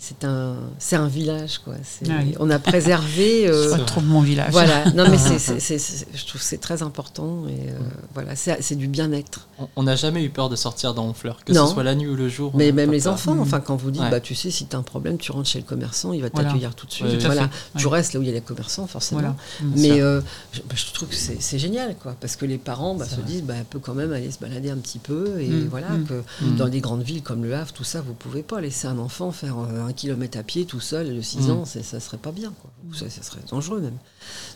[0.00, 1.74] C'est un, c'est un village, quoi.
[1.84, 2.22] C'est- Ah.
[2.40, 3.46] On a préservé.
[3.48, 4.50] euh, Je retrouve mon village.
[4.52, 7.78] voilà, non mais c'est, c'est- c'est- c'est- je trouve que c'est très important et euh,
[8.14, 9.48] voilà, c'est, c'est du bien-être.
[9.76, 11.66] On- n'a jamais eu peur de sortir dans Honfleur, que Non.
[11.66, 12.52] ce soit la nuit ou le jour.
[12.54, 13.12] Mais même les peur.
[13.14, 13.40] enfants, Mm.
[13.40, 14.10] enfin quand vous dites, Ouais.
[14.10, 16.28] bah tu sais, si tu as un problème, tu rentres chez le commerçant, il va
[16.32, 16.48] Voilà.
[16.48, 17.06] t'accueillir tout de suite.
[17.08, 19.20] Ouais, Tout à voilà, tu restes là où il y a les commerçants, forcément.
[19.20, 19.36] Voilà.
[19.62, 19.72] Mm.
[19.76, 20.04] Mais sûr.
[20.04, 20.20] euh,
[20.52, 23.14] je, bah, je trouve que c'est, c'est génial, quoi, parce que les parents bah, se
[23.16, 23.24] vrai.
[23.24, 25.90] disent, bah, elle peut quand même aller se balader un petit peu, et Mm, voilà,
[25.90, 26.06] mm.
[26.06, 26.56] que Mm.
[26.56, 29.30] dans des grandes villes comme Le Havre, tout ça, vous pouvez pas laisser un enfant
[29.32, 31.50] faire euh, un kilomètre à pied tout seul de 6 Mm.
[31.50, 32.70] ans, ça serait pas bien, quoi.
[32.98, 33.98] Ça, ça serait dangereux même.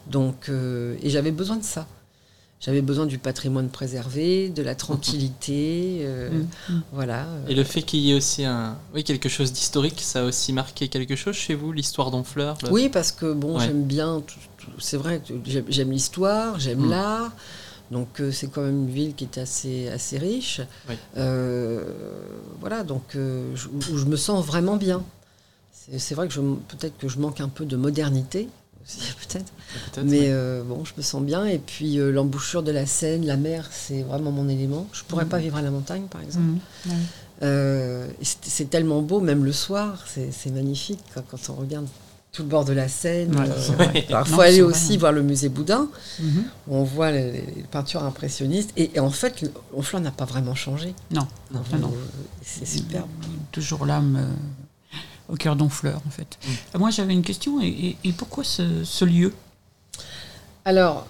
[0.07, 1.87] Donc, euh, et j'avais besoin de ça.
[2.59, 6.73] J'avais besoin du patrimoine préservé, de la tranquillité, euh, Mm.
[6.73, 6.83] Mm.
[6.93, 7.27] voilà.
[7.49, 10.53] Et le fait qu'il y ait aussi un, oui, quelque chose d'historique, ça a aussi
[10.55, 13.67] marqué quelque chose chez vous, l'histoire d'Honfleur le- Oui, parce que bon, Ouais.
[13.67, 14.23] j'aime bien.
[14.79, 15.35] c'est vrai que
[15.69, 17.31] j'aime, l'histoire, j'aime l'art.
[17.93, 20.61] Donc euh, c'est quand même une ville qui est assez assez riche.
[20.89, 20.97] Oui.
[21.19, 21.85] Euh,
[22.59, 25.05] voilà, donc euh, je- où je me sens vraiment bien.
[25.97, 28.49] C'est, vrai que je, peut-être que je manque un peu de modernité.
[28.85, 29.53] aussi, Peut-être.
[30.05, 31.45] Mais euh, bon, je me sens bien.
[31.47, 34.87] Et puis euh, l'embouchure de la Seine, la mer, c'est vraiment mon élément.
[34.93, 35.29] Je pourrais Mm.
[35.29, 36.45] pas vivre à la montagne, par exemple.
[36.87, 36.91] Mm.
[36.91, 36.97] Ouais.
[37.43, 41.87] Euh, c'est, tellement beau, même le soir, c'est, magnifique quoi, quand on regarde
[42.33, 43.35] tout le bord de la Seine.
[43.39, 44.97] Euh, il faut aller aussi vrai.
[44.99, 45.89] voir le musée Boudin,
[46.21, 46.45] Mhm.
[46.69, 48.73] où on voit les, les peintures impressionnistes.
[48.77, 50.95] Et, et en fait, le- Honfleur n'a pas vraiment changé.
[51.11, 51.61] Non, Non.
[51.73, 51.93] Ah non.
[52.43, 53.07] C'est superbe.
[53.53, 54.66] toujours l'âme euh,
[55.29, 56.39] au cœur d'Honfleur, en fait.
[56.45, 56.51] Mm.
[56.75, 57.61] Euh, Moi, j'avais une question.
[57.61, 59.33] Et, et- et pourquoi ce, ce lieu?
[60.65, 61.07] Alors,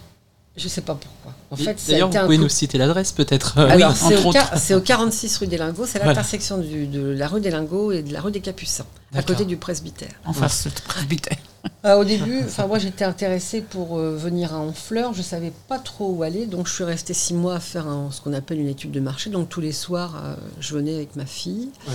[0.57, 1.33] je sais pas pourquoi.
[1.51, 3.97] En Et fait, D'ailleurs, vous un pouvez coup- nous citer l'adresse peut-être euh, Alors, oui,
[4.09, 4.39] c'est au, autres.
[4.39, 7.93] quar- c'est au 46 rue des Lingots, c'est l'intersection du- de la rue des Lingots
[7.93, 10.11] et de la rue des Capucins, à côté du presbytère.
[10.25, 11.37] En face de presbytère.
[11.83, 15.79] Ah, au début, enfin moi j'étais intéressée pour euh, venir à Honfleur, je savais pas
[15.81, 18.61] trop où aller, donc je suis restée six mois à faire un- ce qu'on appelle
[18.61, 19.31] une étude de marché.
[19.31, 21.95] Donc tous les soirs, euh, je venais avec ma fille, Ouais.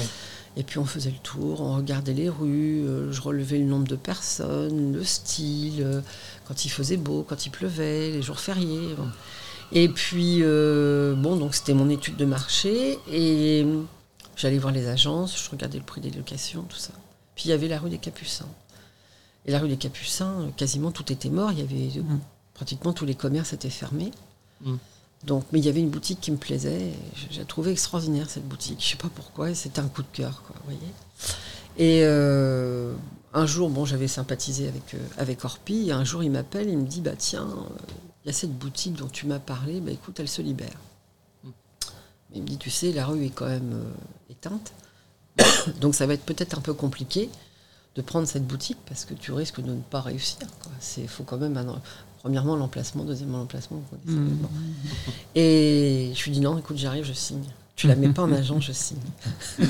[0.58, 3.88] Et puis on faisait le tour, on regardait les rues, euh, je relevais le nombre
[3.88, 6.02] de personnes, le style, euh,
[6.48, 8.94] quand il faisait beau, quand il pleuvait, les jours fériés.
[8.98, 9.08] bon.
[9.72, 13.66] Et puis euh, bon, donc c'était mon étude de marché, et
[14.36, 16.92] j'allais voir les agences, je regardais le prix des locations, tout ça.
[17.36, 18.50] Puis il y avait la rue des Capucins.
[19.46, 21.52] Et la rue des Capucins, quasiment tout était mort.
[21.54, 22.20] Il y avait Mhm.
[22.54, 24.12] pratiquement tous les commerces étaient fermés.
[24.64, 24.78] Mhm.
[25.24, 26.94] Donc, mais il y avait une boutique qui me plaisait.
[27.30, 28.82] J'ai trouvé extraordinaire cette boutique.
[28.84, 29.54] Je sais pas pourquoi.
[29.54, 30.56] C'était un coup de cœur, quoi.
[30.60, 30.94] vous voyez.
[31.78, 32.94] Et euh,
[33.34, 35.90] un jour, bon, j'avais sympathisé avec euh, avec Orpi.
[35.90, 36.70] Et un jour, il m'appelle.
[36.70, 39.80] Il me dit, bah tiens, euh, il y a cette boutique dont tu m'as parlé.
[39.80, 40.80] Bah écoute, elle se libère.
[42.34, 43.84] Il me dit, tu sais, la rue est quand même
[44.30, 44.74] éteinte.
[45.82, 47.30] Donc ça va être peut-être un peu compliqué
[47.96, 50.48] de prendre cette boutique parce que tu risques de ne pas réussir.
[50.98, 51.58] Il faut quand même,
[52.22, 53.78] premièrement, l'emplacement, deuxièmement, l'emplacement.
[53.78, 54.22] vous connaissez.
[54.36, 54.50] Bon.
[55.36, 57.44] Et je lui dis non, écoute, j'arrive, je signe.
[57.76, 58.98] Tu la mets pas en agent, je signe.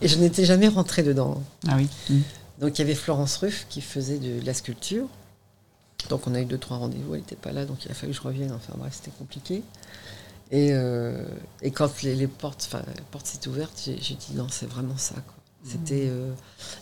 [0.00, 1.40] Et je n'étais jamais rentrée dedans.
[1.68, 1.88] Ah oui.
[2.10, 2.18] Mm.
[2.60, 5.06] Donc il y avait Florence Ruff qui faisait de la sculpture.
[6.08, 8.12] Donc on a eu deux, trois rendez-vous, elle n'était pas là, donc il a fallu
[8.12, 8.52] que je revienne.
[8.52, 9.62] Enfin bref, c'était compliqué.
[10.50, 11.24] Et, euh,
[11.62, 14.66] et quand les, les portes, enfin, la porte s'est ouverte, j'ai j'ai dit non, c'est
[14.66, 15.14] vraiment ça.
[15.14, 15.33] quoi.
[15.66, 16.30] C'était, euh,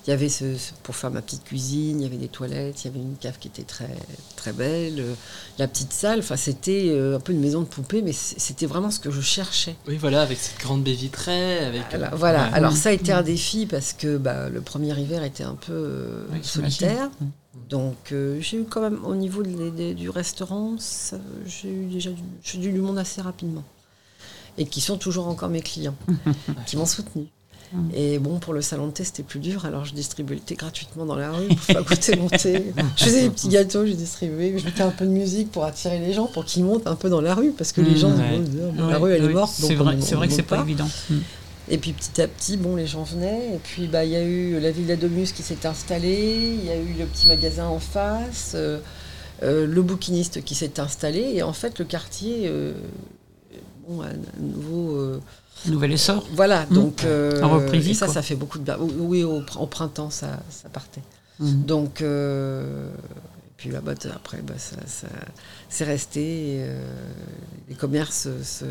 [0.06, 2.82] il y avait ce, ce- pour faire ma petite cuisine, il y avait des toilettes,
[2.84, 3.88] il y avait une cave qui était très
[4.34, 5.14] très belle, euh,
[5.58, 6.18] la petite salle.
[6.18, 9.20] Enfin, c'était euh, un peu une maison de poupée, mais c'était vraiment ce que je
[9.20, 9.76] cherchais.
[9.86, 11.82] Oui, voilà, avec cette grande baie vitrée, avec.
[11.92, 12.46] euh, Alors, voilà.
[12.48, 12.54] ouais.
[12.54, 15.72] Alors ça a été un défi parce que bah, le premier hiver était un peu
[15.72, 17.08] euh, Oui, solitaire.
[17.18, 17.30] j'imagine.
[17.70, 22.22] Donc euh, j'ai eu quand même au niveau du restaurant, ça- j'ai eu déjà du,
[22.42, 23.62] j'ai eu du monde assez rapidement.
[24.58, 25.94] Et qui sont toujours encore mes clients,
[26.66, 27.26] qui m'ont soutenu.
[27.94, 30.54] Et bon, pour le salon de thé, c'était plus dur, alors je distribuais le thé
[30.56, 32.72] gratuitement dans la rue pour faire goûter mon thé.
[32.96, 35.98] Je faisais des petits gâteaux, je distribuais, je mettais un peu de musique pour attirer
[35.98, 38.10] les gens, pour qu'ils montent un peu dans la rue, parce que les Mm, gens,
[38.16, 38.30] ouais.
[38.30, 39.54] bon, disent, la rue, elle est morte.
[39.56, 40.88] C'est donc vrai, on- c'est on vrai que c'est monte pas évident.
[41.10, 41.14] Mm.
[41.70, 43.54] et puis petit à petit, bon, les gens venaient.
[43.54, 46.54] Et puis bah, il y a eu la Villa Domus qui s'est installée.
[46.58, 48.52] Il y a eu le petit magasin en face.
[48.54, 48.78] euh,
[49.42, 51.20] euh, le bouquiniste qui s'est installé.
[51.34, 52.74] Et en fait, le quartier, euh,
[53.88, 54.08] bon, à
[54.40, 54.96] nouveau.
[55.66, 56.26] Nouvel essor.
[56.34, 56.74] voilà, Mm.
[56.74, 57.04] donc.
[57.04, 58.14] euh, A repris vie, et ça, quoi.
[58.14, 58.76] ça fait beaucoup de bien.
[58.80, 61.02] Oui, au, pr- au printemps, ça, ça partait.
[61.40, 61.62] Mm.
[61.64, 62.02] Donc.
[62.02, 65.06] euh, et puis là-bas, t- après, bah, ça, ça-
[65.68, 66.20] c'est resté.
[66.56, 66.82] et, euh,
[67.68, 68.64] les commerces se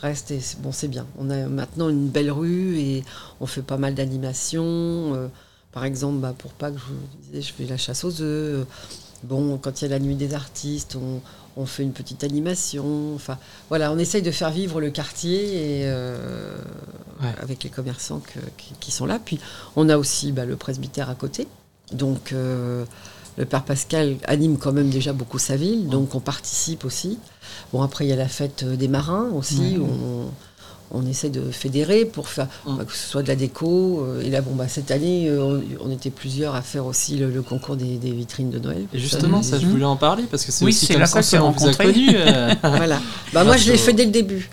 [0.00, 0.30] restent.
[0.32, 1.06] Et c'est- bon, c'est bien.
[1.18, 3.04] On a maintenant une belle rue et
[3.40, 5.14] on fait pas mal d'animations.
[5.14, 5.28] euh,
[5.72, 8.66] par exemple, bah, pour Pâques, je vous disais, je fais la chasse aux œufs.
[9.22, 11.20] Bon, quand il y a la nuit des artistes, on,
[11.58, 13.14] on fait une petite animation.
[13.14, 13.36] Enfin,
[13.68, 16.56] voilà, on essaye de faire vivre le quartier et, euh,
[17.20, 17.34] Ouais.
[17.42, 19.18] avec les commerçants que- qui, qui sont là.
[19.22, 19.40] Puis,
[19.76, 21.48] on a aussi bah, le presbytère à côté.
[21.92, 22.84] Donc, euh,
[23.36, 27.18] le Père Pascal anime quand même déjà beaucoup sa ville, donc on participe aussi.
[27.72, 29.78] Bon, après, il y a la fête euh, des marins aussi, Ouais.
[29.78, 30.30] où on,
[30.90, 32.76] on essaie de fédérer pour faire Mm.
[32.78, 34.04] bah, que ce soit de la déco.
[34.06, 37.16] euh, et là, bon, bah, cette année, euh, on, on était plusieurs à faire aussi
[37.16, 38.86] le, le concours des, des vitrines de Noël.
[38.94, 39.70] Et justement, ça, je Mhm.
[39.72, 42.10] voulais en parler parce que c'est Oui, aussi comme là ça qu'on vous a connus.
[42.14, 43.00] euh, voilà.
[43.32, 44.48] Bah, moi, je l'ai fait dès le début.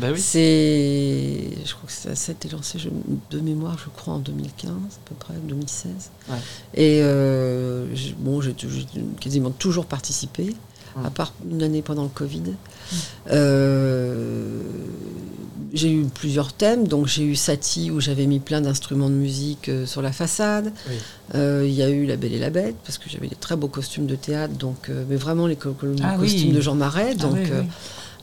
[0.00, 0.20] Bah oui.
[0.20, 2.88] C'est, je crois que ça, ça a été lancé je-
[3.36, 5.90] de mémoire, je crois, en 2015, à peu près, 2016.
[6.30, 6.36] Ouais.
[6.74, 8.54] Et euh, j'ai- bon, j'ai
[9.20, 10.54] quasiment toujours participé,
[10.96, 11.06] Mm.
[11.06, 12.42] à part une année pendant le Covid.
[13.30, 14.60] Euh,
[15.72, 19.68] j'ai eu plusieurs thèmes, donc j'ai eu Satie où j'avais mis plein d'instruments de musique
[19.68, 20.72] euh, sur la façade.
[20.88, 20.94] Oui.
[21.34, 23.56] Euh, Il y a eu La Belle et la Bête parce que j'avais des très
[23.56, 26.26] beaux costumes de théâtre, donc euh, mais vraiment les co- Ah oui.
[26.32, 27.12] costumes de Jean Marais.
[27.18, 27.66] Ah Donc oui.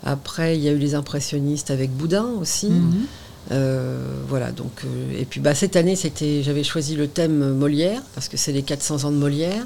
[0.04, 2.68] après il y a eu les impressionnistes avec Boudin aussi.
[2.70, 3.06] Mhm.
[4.28, 4.84] Voilà, donc,
[5.18, 8.62] et puis bah, cette année, c'était, j'avais choisi le thème Molière, parce que c'est les
[8.62, 9.66] 400 ans de Molière,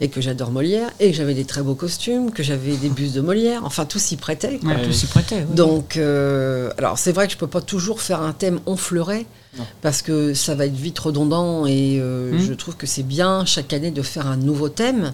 [0.00, 3.14] et que j'adore Molière, et que j'avais des très beaux costumes, que j'avais des bustes
[3.16, 4.58] de Molière, enfin tout s'y prêtait.
[4.58, 4.70] quoi.
[4.74, 5.42] Ouais, tout s'y prêtait.
[5.42, 9.26] Donc, euh, alors c'est vrai que je peux pas toujours faire un thème onfleuré,
[9.58, 9.64] Non.
[9.82, 12.38] parce que ça va être vite redondant, et euh, Mm.
[12.38, 15.12] je trouve que c'est bien chaque année de faire un nouveau thème.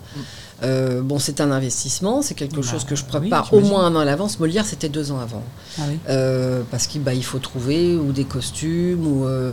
[0.62, 3.87] Euh, bon, c'est un investissement, c'est quelque Bah, chose que je oui, prépare au moins
[3.87, 4.38] un an à l'avance.
[4.38, 5.42] Molière, c'était deux ans avant.
[5.79, 5.99] Ah oui.
[6.09, 9.51] Euh, parce qu'il bah, il faut trouver ou des costumes ou euh,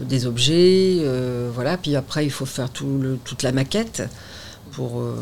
[0.00, 1.02] des objets,
[1.54, 1.76] voilà.
[1.76, 4.02] Puis après, il faut faire tout le, toute la maquette
[4.78, 5.16] pour euh,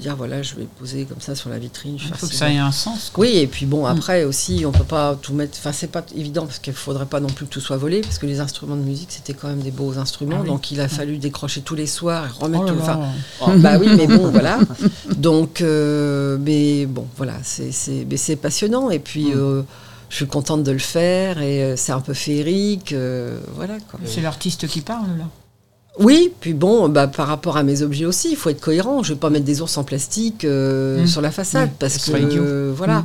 [0.00, 1.94] dire voilà, je vais poser comme ça sur la vitrine.
[1.94, 3.10] Il faut que ça ait un sens.
[3.12, 3.22] quoi.
[3.24, 3.96] Oui, et puis bon, Mm.
[3.96, 5.56] après aussi, on peut pas tout mettre.
[5.60, 8.18] Enfin, c'est pas évident parce qu'il faudrait pas non plus que tout soit volé, parce
[8.18, 10.38] que les instruments de musique, c'était quand même des beaux instruments.
[10.38, 10.48] Ah oui.
[10.48, 12.78] Donc il a fallu décrocher tous les soirs et remettre Oh tout.
[12.80, 13.00] enfin.
[13.42, 13.50] Oh.
[13.58, 14.58] bah oui, mais bon, voilà.
[15.16, 18.90] Donc, euh, mais bon, voilà, c'est- c'est mais c'est passionnant.
[18.90, 19.38] Et puis, Mm.
[19.38, 19.62] euh,
[20.08, 22.92] je suis contente de le faire et c'est un peu féerique.
[22.92, 24.00] euh, voilà, quoi.
[24.04, 25.24] C'est l'artiste qui parle là.
[25.98, 29.02] Oui, puis bon, bah, par rapport à mes objets aussi, il faut être cohérent.
[29.02, 31.06] Je vais pas mettre des ours en plastique euh, Mm.
[31.06, 33.04] sur la façade Oui, parce ce que euh, voilà, Mm.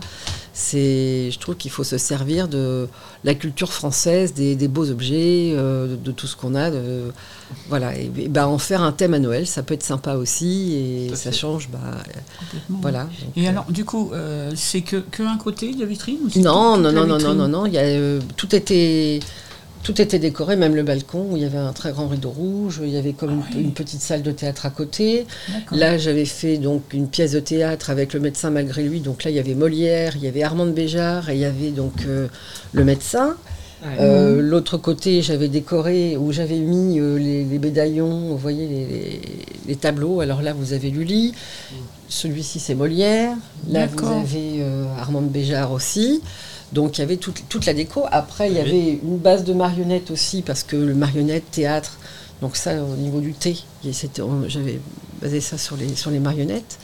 [0.53, 2.89] c'est, je trouve qu'il faut se servir de
[3.23, 6.69] la culture française, des, des beaux objets, euh, de, de tout ce qu'on a.
[6.69, 7.13] De,
[7.69, 10.73] voilà, et, et, bah, en faire un thème à Noël, ça peut être sympa aussi
[10.73, 11.37] et Tout ça fait.
[11.37, 11.69] change.
[11.71, 11.79] Bah,
[12.81, 13.03] voilà.
[13.03, 16.39] donc, Et alors, du coup, euh, c'est que, que un côté de la vitrine ou
[16.41, 19.19] non, non, non, non, non, non, non, euh, tout était.
[19.83, 22.81] Tout était décoré, même le balcon où il y avait un très grand rideau rouge,
[22.83, 23.63] il y avait comme Ah une, oui.
[23.63, 25.25] une petite salle de théâtre à côté.
[25.71, 28.99] Là, j'avais fait donc une pièce de théâtre avec le médecin malgré lui.
[28.99, 31.45] Donc là, il y avait Molière, il y avait Armand de Béjart et il y
[31.45, 32.27] avait donc euh,
[32.73, 33.35] le médecin.
[33.99, 38.85] Euh, L'autre côté, j'avais décoré où j'avais mis euh, les, les médaillons, vous voyez les,
[38.85, 39.21] les-
[39.67, 40.21] les tableaux.
[40.21, 41.33] Alors là, vous avez Lully.
[42.07, 43.35] Celui-ci, c'est Molière.
[43.67, 46.21] Là, vous avez euh, Armand de Béjart aussi.
[46.73, 48.05] Donc il y avait toute, toute la déco.
[48.11, 51.97] Après, il y avait une base de marionnettes aussi, parce que le marionnette, théâtre,
[52.41, 54.79] donc ça, au niveau du thé, j'avais
[55.21, 56.79] basé ça sur les, sur les marionnettes.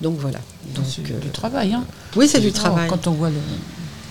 [0.00, 0.40] Donc voilà.
[0.74, 1.72] Donc, C'est euh, du travail.
[1.72, 1.84] Hein.
[2.16, 2.88] oui, c'est du travail.
[2.88, 3.36] Quand on voit le,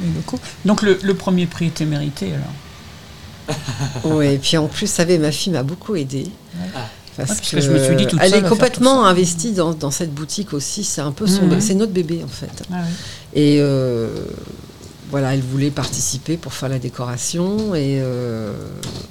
[0.01, 0.39] les locaux.
[0.65, 3.55] Donc le, le premier prix était mérité alors.
[4.05, 6.27] Oui, et puis en plus, vous savez, ma fille m'a beaucoup aidée.
[6.75, 6.79] Ah.
[7.15, 9.73] Parce, Ouais, parce que je me suis dit toute elle seule est complètement investie dans,
[9.73, 10.83] dans cette boutique aussi.
[10.83, 11.61] C'est un peu son, Mhm.
[11.61, 12.49] c'est notre bébé en fait.
[12.71, 12.89] Ah oui.
[13.35, 14.09] Et euh,
[15.13, 18.51] voilà, elle voulait participer pour faire la décoration et, euh,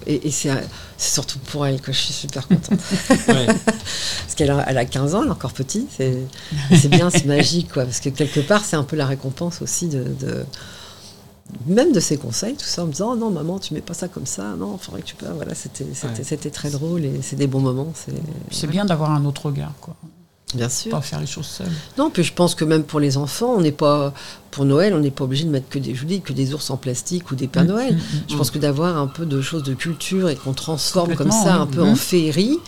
[0.05, 0.51] et, et c'est,
[0.97, 2.77] c'est surtout pour elle que je suis super contente.
[3.29, 3.47] Ouais.
[3.47, 5.89] parce qu'elle a, elle a 15 ans, elle est encore petite.
[5.97, 6.19] C'est,
[6.77, 7.85] c'est bien, c'est magique quoi.
[7.85, 10.03] Parce que quelque part, c'est un peu la récompense aussi de.
[10.21, 10.45] de-
[11.67, 13.95] même de ses conseils, tout ça, en me disant oh non maman tu mets pas
[13.95, 15.27] ça comme ça, non, il faudrait que tu peux.
[15.37, 16.25] Voilà, c'était, c'était, Ouais.
[16.25, 17.93] c'était très drôle et c'est des bons moments.
[17.95, 18.15] C'est,
[18.51, 19.95] C'est bien d'avoir un autre regard, quoi.
[20.55, 20.91] Bien sûr.
[20.91, 21.67] Pas faire les choses seul.
[21.99, 24.13] Non, puis je pense que même pour les enfants, on n'est pas
[24.51, 26.69] pour Noël, on n'est pas obligé de mettre que des, je dis, que des ours
[26.71, 27.95] en plastique ou des Pères Noël.
[27.95, 31.15] Mm, mm, Je pense que d'avoir un peu de choses de culture et qu'on transforme
[31.15, 31.63] comme ça oui.
[31.63, 32.59] un peu en féerie,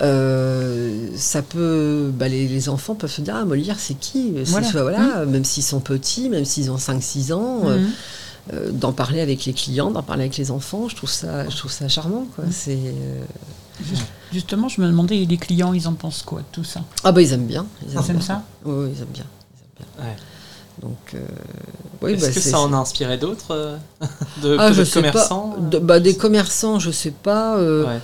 [0.00, 2.10] euh, ça peut.
[2.14, 4.32] bah, les, les enfants peuvent se dire Ah, Molière, c'est qui?
[4.44, 4.70] C'est- Voilà.
[4.70, 7.66] voilà, Même s'ils sont petits, même s'ils ont 5-6 ans, mm.
[7.68, 7.78] euh,
[8.54, 11.56] euh, d'en parler avec les clients, d'en parler avec les enfants, je trouve ça, je
[11.56, 12.26] trouve ça charmant.
[12.36, 12.44] Quoi.
[12.50, 13.22] C'est, euh,
[14.32, 16.80] Justement, je me demandais, les clients, ils en pensent quoi de tout ça?
[17.04, 17.66] Ah, bah, ils aiment bien.
[17.82, 18.20] Ils Ils aiment bien.
[18.20, 18.42] ça?
[18.64, 19.24] Oui, oui, ils aiment bien.
[19.54, 20.04] Ils aiment bien.
[20.06, 20.16] Ouais.
[20.80, 21.18] Donc, euh,
[22.00, 23.76] oui, Est-ce bah, que c'est- ça en a inspiré d'autres euh,
[24.42, 25.60] de, Ah, de je sais commerçants pas.
[25.60, 27.56] De- bah, des commerçants, je sais pas.
[27.58, 28.00] euh, Ouais.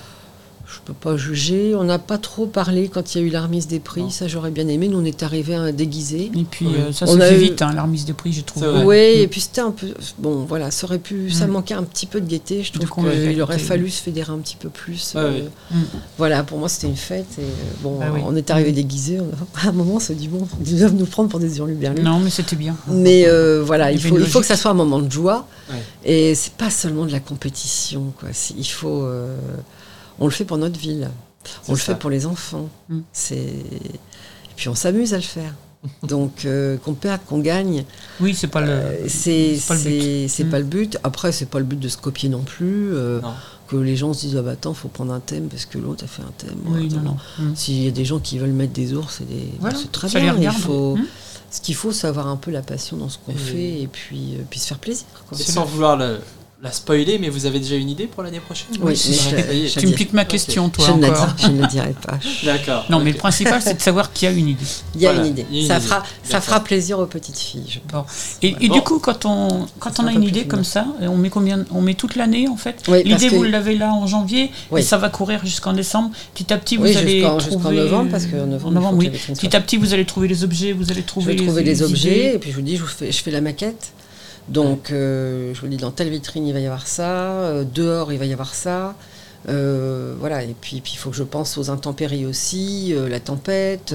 [0.80, 1.74] Je peux pas juger.
[1.74, 4.02] On n'a pas trop parlé quand il y a eu la remise des prix.
[4.02, 4.10] Non.
[4.10, 4.88] Ça, j'aurais bien aimé.
[4.88, 6.30] Nous, on est arrivés à déguiser.
[6.34, 6.74] Et puis, Oui.
[6.78, 8.66] euh, ça On se a fait eu- vite, hein, la remise des prix, j'ai trouvé.
[8.84, 9.20] Oui, Mm.
[9.22, 9.88] et puis c'était un peu.
[10.18, 11.30] Bon, voilà, ça aurait pu.
[11.30, 11.50] Ça Mm.
[11.50, 12.62] manquait un petit peu de gaieté.
[12.62, 15.12] Je trouve qu'il aurait fallu se fédérer un petit peu plus.
[15.16, 15.42] Euh.
[15.70, 15.76] Mm.
[16.16, 17.26] Voilà, pour moi, c'était une fête.
[17.38, 17.46] Et euh,
[17.82, 18.20] bon, Bah oui.
[18.24, 19.18] on est arrivés déguisés.
[19.20, 21.58] On a- à un moment, on s'est dit, bon, ils doivent nous prendre pour des
[21.58, 22.02] hurluberlus.
[22.02, 22.76] Non, mais c'était bien.
[22.88, 25.46] Mais euh, voilà, Il faut, une il faut que ça soit un moment de joie.
[25.70, 25.76] Ouais.
[26.04, 28.12] Et c'est pas seulement de la compétition.
[28.18, 28.30] Quoi.
[28.56, 29.02] Il faut.
[29.02, 29.36] euh,
[30.20, 31.10] on le fait pour notre ville.
[31.68, 31.84] On le ça.
[31.94, 32.68] fait pour les enfants.
[32.88, 33.00] Mm.
[33.12, 33.36] C'est.
[33.36, 35.54] Et puis on s'amuse à le faire.
[36.02, 37.84] Donc euh, qu'on perde, qu'on gagne,
[38.20, 38.68] Oui, c'est pas le.
[38.70, 40.00] euh, c'est pas le but.
[40.00, 40.50] c'est- c'est Mm.
[40.50, 40.98] pas le but.
[41.04, 42.92] Après, c'est pas le but de se copier non plus.
[42.94, 43.32] euh, Non.
[43.68, 46.02] que les gens se disent ah bah attends, faut prendre un thème parce que l'autre
[46.04, 46.56] a fait un thème.
[46.66, 47.16] Oui, non, non.
[47.38, 47.54] Mm.
[47.54, 49.50] S'il y a des gens qui veulent mettre des ours, c'est des...
[49.60, 50.34] Voilà, c'est très ça bien.
[50.40, 50.96] Il faut...
[51.50, 53.86] Ce qu'il faut, c'est avoir un peu la passion dans ce qu'on Et- fait et
[53.86, 55.06] puis, euh, puis se faire plaisir.
[55.28, 55.38] Quoi.
[55.38, 56.18] Et sans vouloir le-
[56.60, 59.92] la spoiler, mais vous avez déjà une idée pour l'année prochaine Oui, je- Tu me
[59.92, 61.28] piques ma question, toi, je, ne encore.
[61.36, 62.18] dis- je ne le dirai pas.
[62.44, 62.84] D'accord.
[62.90, 64.64] Non, mais le principal, c'est de savoir qu'il y a une idée.
[64.96, 65.46] Il y a Voilà, une idée.
[65.48, 65.86] a une ça, idée.
[65.86, 67.62] Fera, ça fera plaisir aux petites filles.
[67.68, 68.38] je pense.
[68.42, 68.74] Et, et Bon.
[68.74, 71.64] du coup, quand on, quand on a un une idée comme ça, on met combien
[71.70, 74.80] On met toute l'année en fait Oui, L'idée, que- vous l'avez là en janvier, Oui.
[74.80, 76.10] et ça va courir jusqu'en décembre.
[76.34, 77.54] Petit à petit, vous Oui, allez jusqu'en- trouver...
[77.54, 79.10] jusqu'en novembre, parce qu'en novembre, oui.
[79.10, 81.82] Petit à petit, vous allez trouver les objets, vous allez Je trouver, vais trouver les,
[81.84, 83.92] objets et puis je vous dis, je, vous fais, je fais la maquette.
[84.48, 87.32] Donc, euh, je vous dis, dans telle vitrine, il va y avoir ça.
[87.42, 88.94] euh, dehors, il va y avoir ça.
[89.48, 90.42] euh, voilà.
[90.42, 93.94] Et puis, puis, il faut que je pense aux intempéries aussi, la tempête.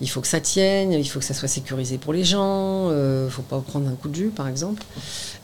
[0.00, 2.90] il faut que ça tienne, il faut que ça soit sécurisé pour les gens.
[2.90, 4.82] Il ne faut pas prendre un coup de jus, par exemple.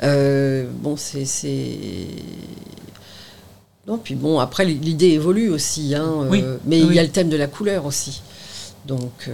[0.02, 1.24] Bon, c'est.
[3.86, 5.94] Non, puis bon, après, l'idée évolue aussi.
[5.94, 8.20] hein, Oui, mais il y a le thème de la couleur aussi.
[8.86, 9.28] Donc,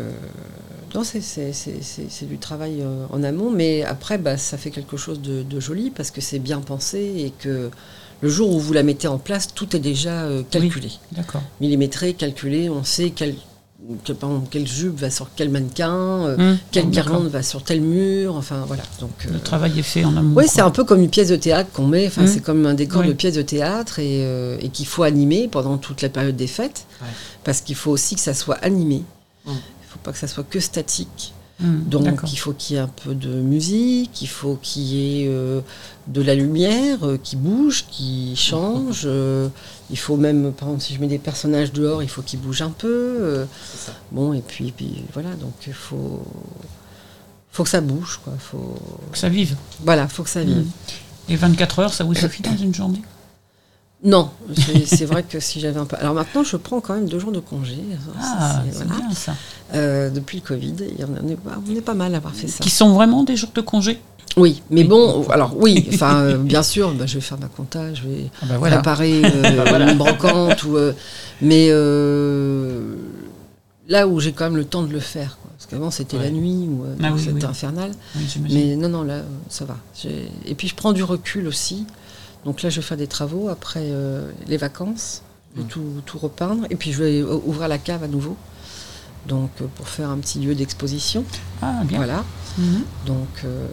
[0.95, 5.42] non, c'est- du travail euh, en amont, mais après, bah, ça fait quelque chose de,
[5.42, 7.70] de joli parce que c'est bien pensé et que
[8.20, 11.42] le jour où vous la mettez en place, tout est déjà euh, calculé, D'accord.
[11.61, 12.70] millimétré, calculé.
[12.70, 13.34] On sait quel,
[14.05, 17.62] que, par exemple, quelle jupe va sur quel mannequin, euh, Hum, quelle guirlande va sur
[17.64, 18.34] tel mur.
[18.36, 18.84] Enfin, voilà.
[19.01, 20.34] Donc, Le travail est fait en amont.
[20.38, 22.07] oui, c'est un peu comme une pièce de théâtre qu'on met.
[22.07, 22.26] Enfin, Mm.
[22.28, 23.09] c'est comme un décor Oui.
[23.09, 24.22] de pièce de théâtre et,
[24.61, 27.09] et qu'il faut animer pendant toute la période des fêtes, Ouais.
[27.42, 29.03] parce qu'il faut aussi que ça soit animé.
[29.45, 29.51] Mm.
[29.95, 31.32] Il ne faut pas que ça soit que statique.
[31.62, 35.22] Hum, Donc, il faut qu'il y ait un peu de musique, il faut qu'il y
[35.22, 35.61] ait euh,
[36.09, 39.03] de la lumière euh, qui bouge, qui change.
[39.05, 39.49] euh,
[39.88, 42.62] il faut même, par exemple, si je mets des personnages dehors, il faut qu'ils bougent
[42.62, 42.88] un peu.
[43.20, 43.92] euh, ça.
[44.11, 45.30] bon, et puis, puis voilà.
[45.36, 46.26] Donc, il faut,
[47.53, 48.32] faut que ça bouge, quoi.
[48.36, 48.76] Faut,
[49.12, 49.55] Que ça vive.
[49.84, 50.57] voilà, faut que ça vive.
[50.57, 50.70] Hum.
[51.28, 53.01] Et 24 heures, ça vous suffit dans une journée?
[54.05, 54.28] Non,
[54.86, 55.96] c'est vrai que si j'avais un peu.
[55.98, 57.78] Alors maintenant, je prends quand même deux jours de congé.
[58.20, 59.00] Ah, c'est- voilà.
[59.00, 59.34] bien ça.
[59.74, 62.62] Euh, depuis le Covid, on est, pas- on est pas mal à avoir fait ça.
[62.62, 63.98] Qui sont vraiment des jours de congé
[64.36, 64.88] Oui, mais Oui.
[64.88, 68.30] bon, alors oui, enfin, euh, bien sûr, bah, je vais faire ma compta, je vais
[68.42, 68.76] ah bah voilà.
[68.76, 70.92] préparer euh, une brocante, ou, euh,
[71.40, 71.68] mais
[73.88, 75.50] là où j'ai quand même le temps de le faire, quoi.
[75.57, 76.24] parce qu'avant c'était Ouais.
[76.24, 77.44] la nuit, ou Ah oui, c'était oui.
[77.44, 77.90] infernal.
[78.50, 79.76] Mais non, non, là, ça va.
[80.46, 81.86] Et puis je prends du recul aussi.
[82.45, 85.22] Donc là, je vais faire des travaux après euh, les vacances,
[85.55, 85.68] je vais Mm.
[85.68, 86.66] tout, tout repeindre.
[86.70, 88.36] Et puis je vais ouvrir la cave à nouveau.
[89.26, 91.24] Donc euh, pour faire un petit lieu d'exposition.
[91.62, 91.97] Ah, bien.
[91.97, 92.24] Voilà.
[92.59, 92.82] Mhm.
[93.07, 93.66] Donc euh,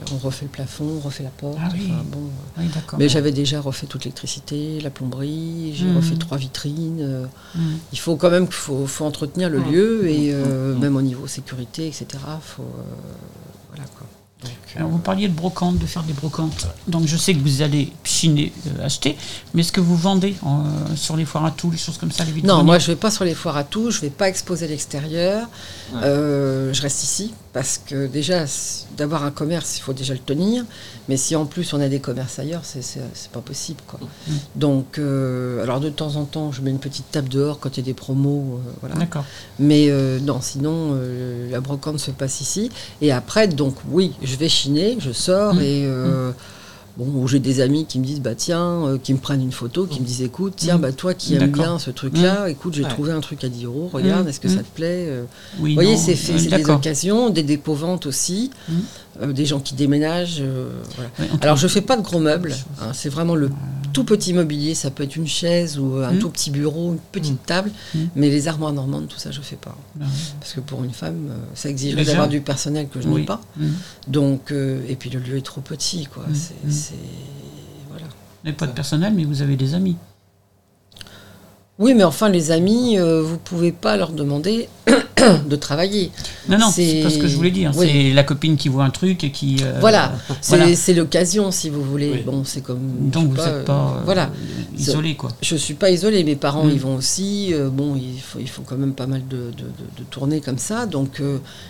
[0.00, 1.58] là, on refait le plafond, on refait la porte.
[1.60, 1.90] Ah oui.
[1.92, 2.64] enfin, bon, Oui.
[2.98, 5.96] Mais j'avais déjà refait toute l'électricité, la plomberie, j'ai Mm.
[5.98, 7.28] refait trois vitrines.
[7.92, 11.26] il faut quand même qu'il faut, faut entretenir le lieu et euh, même au niveau
[11.26, 12.06] sécurité, etc.
[12.40, 12.64] Faut,
[13.68, 14.06] voilà quoi.
[14.42, 16.66] Donc, Alors, euh, vous parliez de brocante, de faire des brocantes.
[16.88, 19.16] Donc, je sais que vous allez chiner, euh, acheter.
[19.54, 22.24] Mais est-ce que vous vendez euh, sur les foires à tout, les choses comme ça,
[22.24, 24.66] les Non, moi je vais pas sur les foires à tout, je vais pas exposer
[24.66, 25.48] l'extérieur.
[25.92, 26.00] Ouais.
[26.02, 28.44] Euh, je reste ici parce que déjà,
[28.96, 30.64] d'avoir un commerce, il faut déjà le tenir.
[31.08, 33.80] Mais si en plus on a des commerces ailleurs, c'est pas possible.
[33.86, 34.00] Quoi.
[34.02, 34.32] Mm.
[34.56, 37.82] Donc, alors de temps en temps, je mets une petite table dehors quand il y
[37.82, 38.60] a des promos.
[38.80, 38.96] voilà.
[38.96, 39.24] D'accord.
[39.58, 39.88] Mais
[40.20, 40.98] non, sinon
[41.50, 42.70] la brocante se passe ici.
[43.00, 45.60] Et après, donc oui, je vais chiner, je sors Mm.
[45.60, 46.30] et euh,
[46.96, 49.52] bon, où j'ai des amis qui me disent bah tiens, euh, qui me prennent une
[49.52, 50.80] photo, qui me disent écoute, tiens Mm.
[50.80, 52.88] bah toi qui aimes bien ce truc-là, écoute j'ai Ouais.
[52.88, 54.28] trouvé un truc à 10 euros, regarde, Mm.
[54.28, 54.56] est-ce que Mm.
[54.56, 55.24] ça te plaît euh,
[55.60, 58.72] Oui, Vous voyez, c'est fait, c'est des occasions, des dépôts-ventes aussi, Mm.
[59.22, 60.38] Euh, des gens qui déménagent.
[60.40, 61.10] euh, voilà.
[61.18, 63.50] Oui, on Alors je fais pas de gros meubles, hein, c'est vraiment le
[63.92, 66.18] tout petit mobilier, ça peut être une chaise ou un Mm.
[66.18, 67.46] tout petit bureau, une petite Mm.
[67.46, 67.98] table, Mm.
[68.14, 69.76] mais les armoires normandes, tout ça je fais pas.
[70.00, 70.04] Ah,
[70.40, 72.12] Parce que pour une femme, euh, ça exigerait Déjà.
[72.12, 73.20] d'avoir du personnel que je Oui.
[73.20, 73.40] n'ai pas.
[74.08, 76.24] Donc, euh, et puis le lieu est trop petit, quoi.
[76.34, 76.94] C'est, c'est-
[77.88, 78.04] voilà.
[78.06, 79.96] Vous n'avez pas de personnel, mais vous avez des amis.
[81.78, 84.66] Oui, mais enfin, les amis, euh, vous pouvez pas leur demander
[85.46, 86.10] de travailler.
[86.48, 87.70] Non, non, C'est- pas ce que je voulais dire.
[87.76, 87.86] Oui.
[87.90, 89.58] C'est la copine qui voit un truc et qui.
[89.62, 90.74] euh, voilà, c'est, voilà.
[91.02, 92.12] l'occasion, si vous voulez.
[92.14, 92.22] Oui.
[92.24, 93.10] Bon, c'est comme.
[93.10, 94.30] Donc vous n'êtes pas euh, euh, voilà.
[94.78, 95.30] isolé, quoi.
[95.42, 96.70] Je suis pas isolée, mes parents Mm.
[96.70, 97.52] ils vont aussi.
[97.72, 100.58] bon, ils, font- ils font quand même pas mal de, de, de- de tournées comme
[100.58, 101.20] ça, donc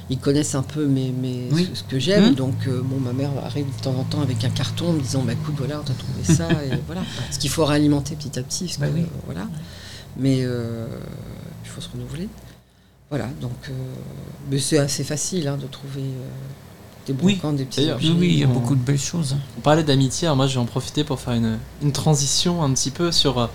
[0.09, 1.68] ils connaissent un peu mes, mes- Oui.
[1.74, 2.30] ce, ce que j'aime.
[2.30, 2.34] Mm.
[2.36, 5.22] Donc, bon, ma mère arrive de temps en temps avec un carton en me disant
[5.26, 6.48] bah, écoute, voilà, on t'a trouvé ça.
[6.72, 7.02] et voilà.
[7.26, 8.66] Parce qu'il faut réalimenter petit à petit.
[8.66, 9.48] parce Bah que, voilà.
[10.19, 10.87] Mais euh,
[11.64, 12.29] il faut se renouveler.
[13.11, 13.53] Voilà, donc.
[13.69, 13.73] euh,
[14.51, 17.35] mais c'est assez facile hein, de trouver euh, des Oui.
[17.37, 18.09] brocantes, des petits objets.
[18.09, 19.37] Oui, oui, il y a beaucoup de belles choses.
[19.59, 22.91] On parlait d'amitié, moi je vais en profiter pour faire une, une transition un petit
[22.91, 23.49] peu sur,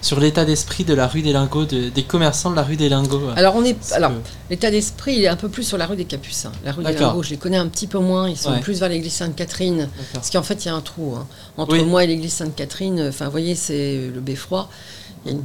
[0.00, 2.88] sur l'état d'esprit de la rue des Lingots, de- des commerçants de la rue des
[2.88, 3.28] Lingots.
[3.36, 3.74] Alors, on est.
[3.74, 4.16] Parce Alors, que-
[4.50, 6.52] l'état d'esprit, il est un peu plus sur la rue des Capucins.
[6.64, 6.92] La rue des.
[6.94, 8.30] Lingots, je les connais un petit peu moins.
[8.30, 8.60] Ils sont Ouais.
[8.60, 9.80] plus vers l'église Sainte-Catherine.
[9.80, 9.94] D'accord.
[10.14, 11.14] Parce qu'en fait, il y a un trou.
[11.16, 11.26] hein.
[11.58, 11.84] Entre Oui.
[11.84, 14.70] moi et l'église Sainte-Catherine, enfin, vous voyez, c'est le beffroi.
[15.26, 15.38] Il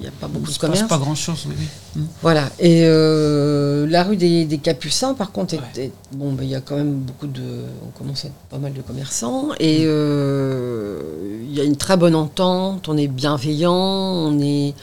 [0.00, 0.88] n'y a, pas beaucoup Il de passe commerce.
[0.88, 2.02] pas grand-chose, oui, oui.
[2.02, 2.06] Mm.
[2.22, 2.50] Voilà.
[2.58, 5.84] Et euh, la rue des, des Capucins, par contre, est- Ouais.
[5.86, 7.42] est- bon, ben, il y a quand même beaucoup de.
[7.86, 9.48] On commence à être pas mal de commerçants.
[9.60, 11.00] Et euh,
[11.48, 12.88] il y a une très bonne entente.
[12.88, 13.72] On est bienveillant.
[13.72, 14.74] On est.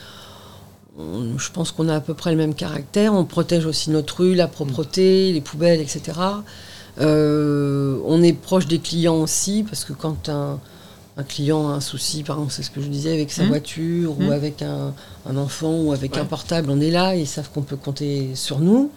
[0.99, 3.13] on- je pense qu'on a à peu près le même caractère.
[3.13, 6.19] On protège aussi notre rue, la propreté, les poubelles, etc.
[6.99, 10.59] Euh, on est proche des clients aussi, parce que quand un,
[11.21, 13.49] un client a un souci, par exemple, c'est ce que je disais, avec sa Mhm.
[13.49, 14.31] voiture, ou Mhm.
[14.31, 14.93] avec un,
[15.29, 16.19] un enfant, ou avec Ouais.
[16.21, 18.91] un portable, on est là, ils savent qu'on peut compter sur nous.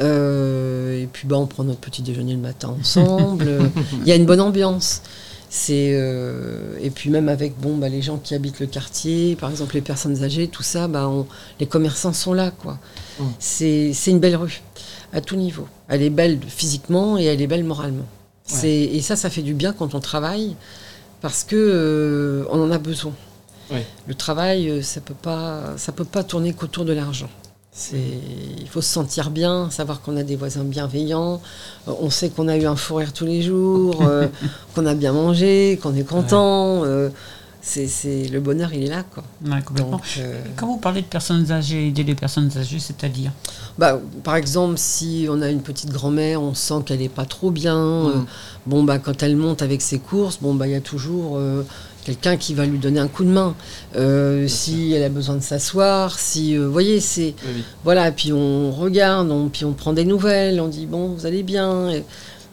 [0.00, 3.46] Euh, et puis bah, on prend notre petit déjeuner le matin ensemble.
[4.02, 5.02] Il y a une bonne ambiance.
[5.50, 9.50] C'est euh, et puis même avec bon bah, les gens qui habitent le quartier, par
[9.50, 11.26] exemple les personnes âgées, tout ça, bah, on-
[11.60, 12.78] les commerçants sont là quoi.
[13.20, 13.24] Mm.
[13.38, 14.62] C'est une belle rue
[15.12, 15.66] à tout niveau.
[15.88, 18.06] Elle est belle physiquement et elle est belle moralement.
[18.64, 20.56] Et ça ça fait du bien quand on travaille
[21.22, 23.12] parce que euh, on en a besoin.
[24.06, 27.30] Le travail euh, ça peut pas ça peut pas tourner qu'autour de l'argent.
[27.74, 27.96] C'est,
[28.60, 31.40] il faut se sentir bien, savoir qu'on a des voisins bienveillants,
[31.88, 34.28] euh, on sait qu'on a eu un fou rire tous les jours, euh,
[34.74, 36.84] qu'on a bien mangé, qu'on est content.
[36.84, 37.08] euh,
[37.62, 39.22] c'est, c'est- le bonheur, il est là, quoi.
[39.46, 39.92] Ouais, complètement.
[39.92, 40.02] Donc,
[40.56, 43.30] Quand vous parlez de personnes âgées, aider les personnes âgées, c'est-à-dire?
[43.78, 47.50] Bah, par exemple, si on a une petite grand-mère, on sent qu'elle est pas trop
[47.50, 47.76] bien.
[47.76, 48.26] euh, Mm.
[48.66, 51.62] bon, bah, quand elle monte avec ses courses, bon, bah, il y a toujours euh,
[52.04, 53.54] quelqu'un qui va lui donner un coup de main.
[53.96, 57.62] Euh, si elle a besoin de s'asseoir, si, euh, vous voyez, c'est Oui, oui.
[57.84, 58.10] voilà.
[58.12, 61.90] Puis on regarde, on, puis on prend des nouvelles, on dit bon, vous allez bien.
[61.90, 62.04] Et-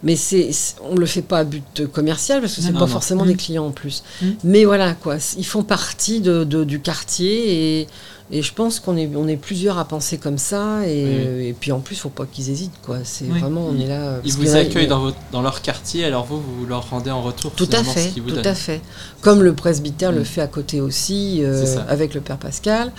[0.01, 0.49] mais c'est,
[0.89, 2.87] on le fait pas à but commercial parce que c'est pas non.
[2.87, 3.27] forcément Mm.
[3.27, 4.03] des clients en plus.
[4.21, 4.27] Mm.
[4.45, 7.87] Mais voilà quoi, ils font partie de, de- du quartier et,
[8.31, 11.25] et je pense qu'on est, on est plusieurs à penser comme ça et, Oui, oui.
[11.27, 12.97] euh, et puis en plus faut pas qu'ils hésitent quoi.
[13.03, 13.39] C'est Oui.
[13.39, 14.19] vraiment on Ils- est là.
[14.23, 17.51] Ils vous accueillent dans, votre, dans leur quartier, alors vous, vous leur rendez en retour
[17.53, 18.81] Tout à fait, qu'ils vous tout à fait.
[19.21, 20.25] Comme le presbytère le Mm.
[20.25, 22.91] fait à côté aussi, euh, avec le Père Pascal.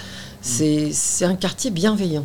[0.42, 2.24] C'est c'est un quartier bienveillant.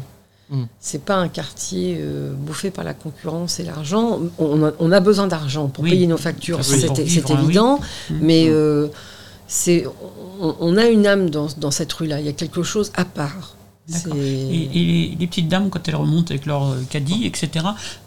[0.50, 0.64] Mm.
[0.80, 4.20] C'est pas un quartier euh, bouffé par la concurrence et l'argent.
[4.40, 6.94] On a, on a besoin d'argent pour payer nos factures, Ah c'est hein,
[7.30, 7.80] évident.
[8.10, 8.14] Mm.
[8.22, 8.52] Mais Mm.
[8.52, 8.88] euh,
[9.48, 9.86] c'est
[10.42, 12.20] on, on a une âme dans, dans cette rue-là.
[12.20, 13.56] Il y a quelque chose à part.
[14.16, 14.64] Et,
[15.12, 17.64] et les, petites dames, quand elles remontent avec leur euh, caddie, etc.,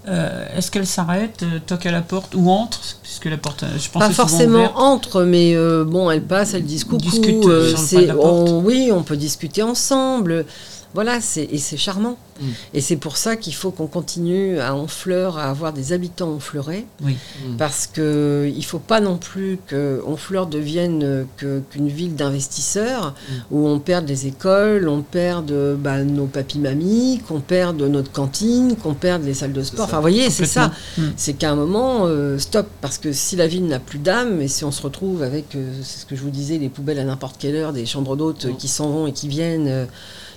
[0.09, 2.97] euh, est-ce qu'elles s'arrêtent, euh, toquent à la porte ou entrent?
[3.05, 4.73] Puisque la porte, je pense, Pas forcément ouverte.
[4.77, 6.97] entre, mais euh, bon, elles passent, elles disent coucou.
[6.97, 10.47] discutent, euh, c'est- on- oui, on peut discuter ensemble.
[10.95, 12.17] Voilà, c'est et c'est charmant.
[12.41, 12.45] Mm.
[12.75, 16.87] Et c'est pour ça qu'il faut qu'on continue à Honfleur à avoir des habitants honfleurés,
[17.05, 17.17] Oui.
[17.47, 17.57] Mm.
[17.57, 23.13] parce que il faut pas non plus que Honfleur devienne euh, que- qu'une ville d'investisseurs
[23.13, 23.33] Mm.
[23.55, 28.77] où on perde les écoles, on perd euh, bah, nos papis-mamies, qu'on perde notre cantine,
[28.77, 29.85] qu'on perde les salles de sport.
[29.85, 30.73] Enfin, vous voyez, c'est ça.
[30.97, 31.03] Mm.
[31.17, 34.49] C'est qu'à un moment, euh, stop, parce que si la ville n'a plus d'âme, et
[34.49, 37.05] si on se retrouve avec, euh, c'est ce que je vous disais, les poubelles à
[37.05, 38.57] n'importe quelle heure, des chambres d'hôtes euh, Mm.
[38.57, 39.85] qui s'en vont et qui viennent, euh,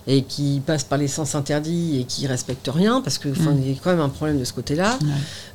[0.07, 3.59] et qui passent par les sens interdits et qui respectent rien, parce que enfin, Mm.
[3.63, 5.07] il y a quand même un problème de ce côté-là, Ouais.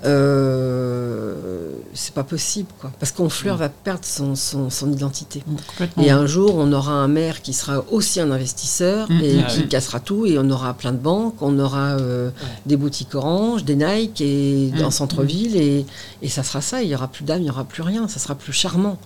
[0.05, 2.91] euh, c'est pas possible, quoi.
[2.99, 3.59] Parce qu'Honfleur Mm.
[3.59, 5.43] va perdre son, son, son identité.
[5.47, 6.03] Mm.
[6.03, 9.21] Et un jour, on aura un maire qui sera aussi un investisseur Mm.
[9.23, 9.69] et Ah qui oui.
[9.69, 10.27] cassera tout.
[10.27, 12.31] Et on aura plein de banques, on aura euh,
[12.67, 15.57] des boutiques Orange, des Nike et en centre-ville.
[15.57, 15.87] Et,
[16.23, 16.83] et ça sera ça.
[16.83, 18.09] Il n'y aura plus d'âme, il n'y aura plus rien.
[18.09, 18.99] Ça sera plus charmant.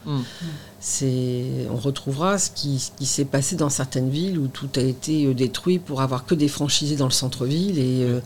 [0.81, 1.70] Mm.
[1.70, 5.26] On retrouvera ce qui, ce qui s'est passé dans certaines villes où tout a été
[5.26, 8.20] euh, détruit pour avoir que des franchisés dans le centre-ville et euh,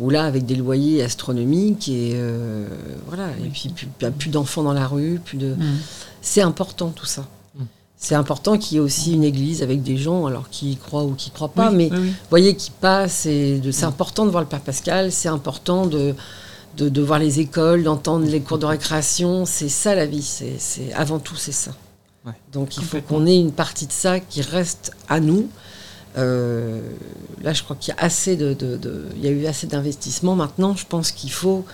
[0.00, 2.66] où là avec des loyers astronomiques et euh,
[3.06, 3.28] voilà.
[3.44, 5.54] Et puis plus, plus d'enfants dans la rue, plus de.
[5.54, 5.78] Mm.
[6.20, 7.22] C'est important tout ça.
[7.54, 7.62] Mm.
[7.96, 11.14] C'est important qu'il y ait aussi une église avec des gens, alors qui croient ou
[11.14, 12.12] qui croient pas, mais oui.
[12.28, 13.28] voyez qui passent.
[13.28, 16.14] C'est important de voir le Père Pascal, c'est important de,
[16.76, 19.44] de, de voir les écoles, d'entendre les cours de récréation.
[19.46, 21.70] C'est ça la vie, c'est, c'est avant tout c'est ça.
[22.26, 22.32] Ouais.
[22.52, 25.48] Donc il faut qu'on ait une partie de ça qui reste à nous.
[26.18, 26.80] Euh,
[27.42, 29.66] là, je crois qu'il y a assez de, de- de- il y a eu assez
[29.68, 30.34] d'investissements.
[30.34, 31.64] Maintenant, je pense qu'il faut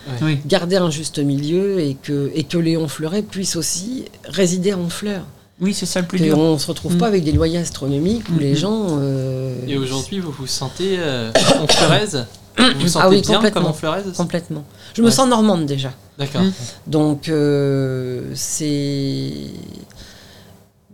[0.46, 5.22] garder un juste milieu et que, et que Léon Fleuret puisse aussi résider à Honfleur.
[5.58, 6.34] Oui, c'est ça le plus dur.
[6.34, 6.98] Qu'on ne se retrouve Mm.
[6.98, 8.56] pas avec des loyers astronomiques où Mm, les mm.
[8.56, 8.86] gens.
[9.00, 11.32] euh, Et aujourd'hui, vous vous sentez euh,
[11.62, 12.26] honfleuraise
[12.58, 13.72] Vous vous sentez Ah oui, bien complètement.
[13.72, 14.64] comme aussi Complètement.
[14.94, 15.92] Je me sens normande déjà.
[16.18, 16.42] D'accord.
[16.42, 16.52] Mm.
[16.88, 19.32] Donc, euh, c'est.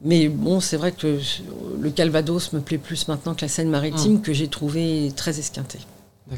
[0.04, 1.18] Mais bon, c'est vrai que
[1.80, 5.78] le Calvados me plaît plus maintenant que la Seine-Maritime, que j'ai trouvé très esquintée.
[6.30, 6.34] Mm.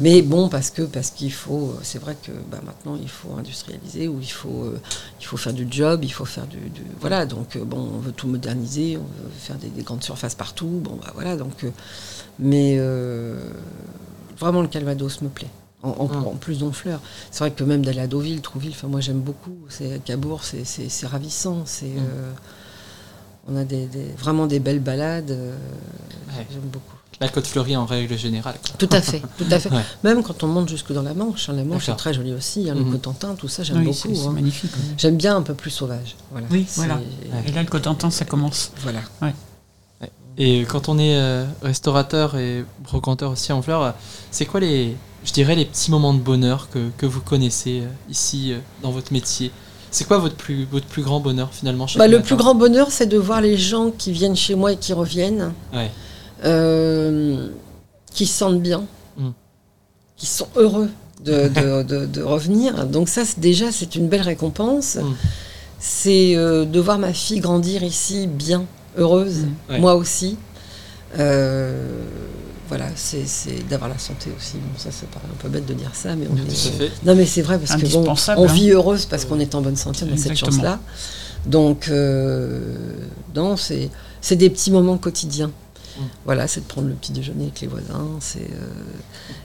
[0.00, 4.06] Mais bon, parce que parce qu'il faut, c'est vrai que bah, maintenant il faut industrialiser
[4.08, 4.78] ou il faut euh,
[5.20, 7.24] il faut faire du job, il faut faire du, du- voilà.
[7.26, 10.66] Donc euh, bon, on veut tout moderniser, on veut faire des, des grandes surfaces partout.
[10.82, 11.36] Bon bah voilà.
[11.36, 11.70] Donc, euh,
[12.38, 13.38] mais euh,
[14.38, 15.50] vraiment le Calvados me plaît.
[15.82, 16.26] En, en- Mm.
[16.26, 17.00] en plus d'Honfleur.
[17.30, 19.56] C'est vrai que même d'aller à Deauville, Trouville, enfin moi j'aime beaucoup.
[19.70, 21.62] C'est à Cabourg, c'est, ravissant.
[21.66, 22.34] C'est Mm.
[23.48, 25.30] On a des, des- vraiment des belles balades.
[25.30, 25.56] euh,
[26.36, 26.46] Ouais.
[26.50, 26.94] J'aime beaucoup.
[27.20, 28.54] La côte fleurie en règle générale.
[28.62, 28.74] quoi.
[28.78, 29.68] Tout à fait, tout à fait.
[29.74, 29.82] Ouais.
[30.04, 32.70] Même quand on monte jusque dans la Manche, hein, la Manche est très jolie aussi,
[32.70, 32.92] hein, le Mhm.
[32.92, 34.14] Cotentin, tout ça, j'aime Oui, beaucoup.
[34.14, 34.30] c'est hein.
[34.32, 34.70] magnifique.
[34.96, 36.16] J'aime bien un peu plus sauvage.
[36.30, 36.46] Voilà.
[36.50, 36.98] Oui, voilà.
[37.46, 38.70] Et là, le Cotentin, ça commence.
[38.82, 39.00] Voilà.
[40.38, 43.94] Et quand on est euh, restaurateur et brocanteur aussi en fleurs,
[44.30, 47.88] c'est quoi les, je dirais, les petits moments de bonheur que, que vous connaissez euh,
[48.08, 49.50] ici euh, dans votre métier?
[49.90, 52.54] C'est quoi votre plus, votre plus grand bonheur finalement chaque Bah, le matin plus grand
[52.54, 55.90] bonheur, c'est de voir les gens qui viennent chez moi et qui reviennent, Ouais.
[56.44, 57.48] euh,
[58.12, 58.84] qui se sentent bien,
[59.16, 59.30] Mm.
[60.16, 60.90] qui sont heureux
[61.24, 62.86] de, de- de- de revenir.
[62.86, 64.96] Donc ça, c'est- déjà, c'est une belle récompense.
[64.96, 65.14] Mm.
[65.78, 68.66] C'est euh, de voir ma fille grandir ici bien,
[68.96, 69.38] heureuse,
[69.68, 69.72] Mm.
[69.72, 69.78] Ouais.
[69.80, 70.36] moi aussi.
[71.18, 72.04] Euh,
[72.70, 74.54] voilà, c'est d'avoir la santé aussi.
[74.54, 76.90] Bon, ça, ça paraît un peu bête de dire ça, mais on est-.
[77.04, 78.52] Non, mais c'est vrai parce que bon, on hein.
[78.52, 80.80] vit heureuse parce qu'on est en bonne santé, on a cette chance-là.
[81.46, 82.74] Donc, euh,
[83.34, 83.90] non, c'est
[84.22, 85.50] c'est des petits moments quotidiens.
[86.24, 88.06] Voilà, c'est de prendre le petit déjeuner avec les voisins.
[88.20, 88.68] C'est, euh,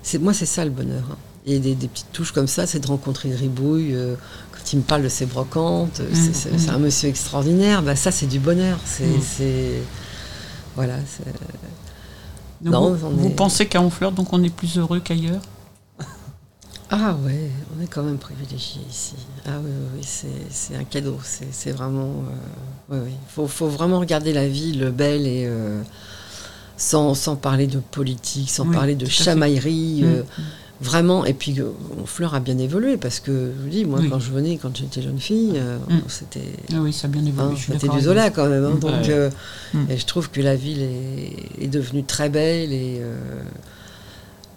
[0.03, 1.03] c'est moi, c'est ça le bonheur.
[1.11, 1.17] hein.
[1.45, 3.93] Et des, des petites touches comme ça, c'est de rencontrer Ribouille.
[3.93, 4.15] euh,
[4.53, 7.81] quand il me parle de ses brocantes, euh, c'est, c'est- un monsieur extraordinaire.
[7.83, 8.79] Bah, ça, c'est du bonheur.
[8.85, 9.21] C'est, Mm.
[9.37, 9.81] c'est-
[10.75, 10.95] voilà.
[11.07, 11.23] c'est-
[12.65, 15.41] Donc Non, vous, on vous est- pensez qu'à Honfleur, donc on est plus heureux qu'ailleurs
[16.89, 19.13] Ah ouais, on est quand même privilégié ici.
[19.45, 21.17] Ah oui, oui, oui, c'est, un cadeau.
[21.23, 22.23] C'est, vraiment.
[22.89, 23.11] euh, oui, oui.
[23.29, 25.81] Faut, faut vraiment regarder la ville belle et euh,
[26.77, 30.01] sans, sans parler de politique, sans Oui, parler de chamaillerie.
[30.01, 30.05] Mm.
[30.05, 30.23] euh,
[30.81, 31.69] Vraiment, et puis euh,
[32.01, 34.09] Honfleur a bien évolué parce que je vous dis, moi Oui.
[34.09, 35.99] quand je venais, quand j'étais jeune fille, euh, Mm.
[36.09, 36.41] c'était
[36.73, 37.55] Ah oui, ça a bien évolué.
[37.55, 38.65] hein, c'était du Zola quand même.
[38.65, 38.79] hein, Mm.
[38.79, 39.29] donc, euh,
[39.73, 39.85] Mm.
[39.89, 43.15] et je trouve que la ville est, est devenue très belle et euh,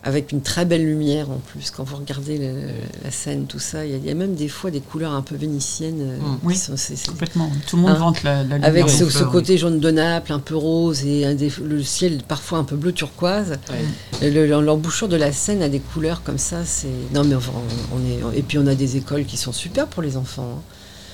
[0.08, 1.70] avec une très belle lumière en plus.
[1.70, 2.72] Quand vous regardez le-
[3.04, 5.12] la scène, tout ça, il y, a- il y a même des fois des couleurs
[5.12, 6.00] un peu vénitiennes.
[6.00, 6.38] euh, Mm.
[6.42, 6.56] Oui.
[6.56, 6.74] sont-.
[7.08, 7.50] Complètement.
[7.66, 9.30] Tout le monde Hein, vante la, la lumière avec ce, oui.
[9.30, 12.76] côté jaune de Naples, un peu rose et un des- le ciel parfois un peu
[12.76, 13.58] bleu turquoise.
[14.22, 16.64] Le- l'embouchure de la Seine a des couleurs comme ça.
[16.64, 17.52] C'est non mais enfin,
[17.94, 17.98] on
[18.34, 20.48] est et puis on a des écoles qui sont super pour les enfants.
[20.58, 20.62] hein.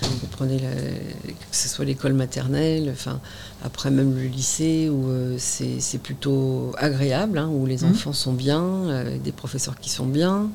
[0.03, 3.20] Vous prenez la- que ce soit l'école maternelle, enfin
[3.65, 7.91] après même le lycée où euh, c'est plutôt agréable, hein, où les Mhm.
[7.91, 10.49] enfants sont bien, euh, avec des professeurs qui sont bien.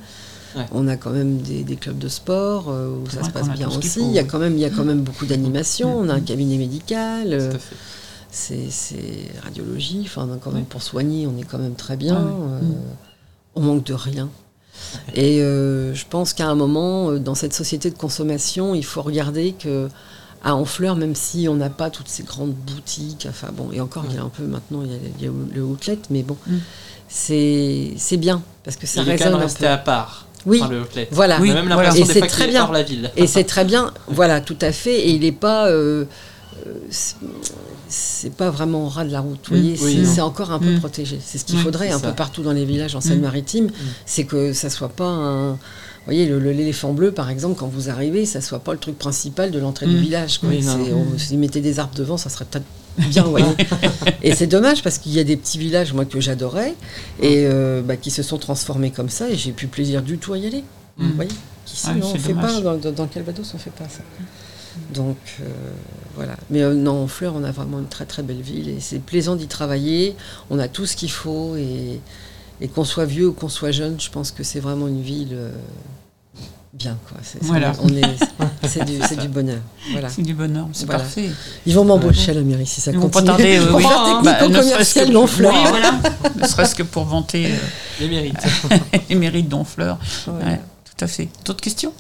[0.56, 0.66] Ouais.
[0.72, 3.68] On a quand même des, des clubs de sport euh, où ça se passe bien
[3.68, 4.00] aussi.
[4.00, 5.96] faut, il y a quand même il y a quand même beaucoup d'animation.
[6.00, 6.24] On a un Mhm.
[6.26, 7.34] cabinet médical.
[7.34, 7.52] euh,
[8.32, 10.02] c'est radiologie.
[10.06, 12.16] Enfin, quand même pour soigner, on est quand même très bien.
[12.18, 12.76] Ah euh, Mm.
[13.56, 14.30] On manque de rien.
[15.14, 19.02] Et euh, je pense qu'à un moment, euh, dans cette société de consommation, il faut
[19.02, 19.90] regarder que
[20.44, 24.06] à Honfleur, même si on n'a pas toutes ces grandes boutiques, enfin bon, et encore,
[24.10, 26.24] il y a un peu maintenant, il y a, il y a le outlet, mais
[26.24, 26.58] bon, Mm.
[27.08, 30.26] c'est bien parce que ça Il est quand résonne même un resté à part.
[30.46, 31.08] Oui, Enfin, le outlet.
[31.12, 31.38] voilà.
[31.38, 31.90] On Oui, a même voilà.
[31.90, 32.64] l'impression qu'il très est bien.
[32.64, 33.12] hors la ville.
[33.18, 34.96] Et c'est très bien, voilà, tout à fait.
[35.02, 36.06] Et il n'est pas, euh,
[36.66, 36.74] euh,
[37.90, 39.40] c'est- pas vraiment au ras de la route.
[39.50, 39.60] Vous Mm.
[39.76, 40.80] voyez, Oui, c'est- encore un peu Mm.
[40.80, 41.20] protégé.
[41.22, 42.08] C'est ce qu'il faudrait un ça.
[42.08, 43.70] peu partout dans les villages en Seine-Maritime,
[44.06, 45.58] c'est que ça soit pas un.
[46.10, 49.52] Vous voyez, l'éléphant bleu, par exemple, quand vous arrivez, ça soit pas le truc principal
[49.52, 50.00] de l'entrée du Mm.
[50.02, 50.40] village.
[50.40, 50.50] quoi.
[50.50, 51.06] Oui, non, C'est- non.
[51.14, 52.66] on- Si vous mettez des arbres devant, ça serait peut-être
[53.10, 53.46] bien, vous voyez.
[54.24, 56.74] et c'est dommage parce qu'il y a des petits villages, moi, que j'adorais,
[57.22, 60.34] et euh, bah, qui se sont transformés comme ça, et j'ai plus plaisir du tout
[60.34, 60.64] à y aller.
[60.98, 61.08] Mm.
[61.10, 61.32] Vous voyez
[61.66, 62.56] Qu'ici, Ouais, non, on fait dommage.
[62.56, 64.02] pas, dans, dans- dans le Calvados, on fait pas ça.
[64.94, 65.44] Donc, euh,
[66.16, 66.36] voilà.
[66.50, 68.98] Mais euh, non, en Fleur, on a vraiment une très très belle ville, et c'est
[69.00, 70.16] plaisant d'y travailler.
[70.50, 72.00] On a tout ce qu'il faut, et,
[72.62, 75.30] et qu'on soit vieux ou qu'on soit jeune, je pense que c'est vraiment une ville
[75.34, 75.52] euh,
[76.74, 77.18] bien, quoi.
[77.24, 77.72] C'est, c'est- Voilà.
[77.82, 78.02] on est,
[78.68, 79.60] c'est, du, c'est du bonheur.
[79.92, 80.10] Voilà.
[80.10, 81.02] C'est du bonheur, c'est Voilà.
[81.04, 81.30] parfait.
[81.66, 83.28] Ils vont m'embaucher à la mairie si ça Ils vont pas continue.
[83.38, 83.84] tarder, oui, Pour oui.
[83.84, 84.38] faire Bah.
[84.48, 85.92] Oui, voilà.
[86.36, 87.56] ne serait-ce que pour vanter euh,
[88.00, 88.36] Les mérites.
[89.10, 89.98] les mérites d'Honfleur.
[90.28, 90.46] Voilà.
[90.46, 91.30] Ouais, tout à fait.
[91.46, 91.94] D'autres questions?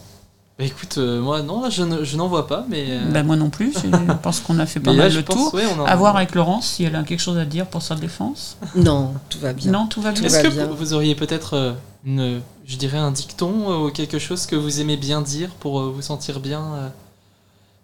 [0.57, 2.86] Bah, écoute, euh, moi, non, là, je, ne- je n'en vois pas, mais.
[2.89, 3.74] euh, Ben, Moi non plus.
[3.74, 5.53] Je pense qu'on a fait pas là, mal le pense, tour.
[5.53, 7.82] ouais, on en- À voir avec Laurence si elle a quelque chose à dire pour
[7.82, 8.57] sa défense?
[8.76, 9.72] Non, tout va bien.
[9.72, 10.24] Non, tout va bien.
[10.24, 10.65] Est-ce va que bien.
[10.65, 11.72] vous- vous auriez peut-être euh,
[12.05, 15.80] une, je dirais un dicton euh, ou quelque chose que vous aimez bien dire pour
[15.82, 16.89] euh, vous sentir bien euh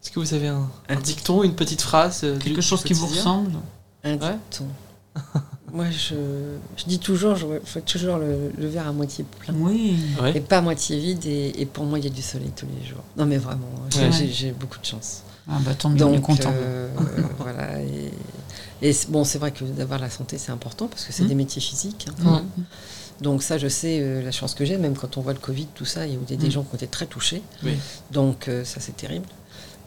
[0.03, 2.93] Est-ce que vous avez un, un dicton, une petite phrase euh, Quelque du chose qui
[2.93, 3.51] vous ressemble
[4.03, 4.37] Un Ouais.
[4.51, 4.67] dicton.
[5.73, 6.15] Moi, je,
[6.77, 9.53] je dis toujours, je fais toujours le, le verre à moitié plein.
[9.57, 9.97] Oui.
[10.21, 10.37] Ouais.
[10.37, 12.67] Et pas à moitié vide, et, et pour moi, il y a du soleil tous
[12.79, 13.03] les jours.
[13.17, 14.29] Non, mais vraiment, j'ai Ouais.
[14.31, 15.23] j'ai- beaucoup de chance.
[15.49, 16.53] Ah bah tant mieux, on est Donc, content.
[16.55, 16.87] euh,
[17.39, 17.81] voilà.
[18.81, 21.27] Et, bon, c'est vrai que d'avoir la santé, c'est important parce que c'est Mm.
[21.27, 22.07] des métiers physiques.
[22.25, 22.65] hein, même.
[23.21, 25.67] Donc, ça, je sais euh, la chance que j'ai, même quand on voit le Covid,
[25.73, 26.51] tout ça, il y a des, Mm.
[26.51, 27.41] gens qui ont été très touchés.
[27.63, 27.77] Oui.
[28.11, 29.25] Donc, euh, ça, c'est terrible.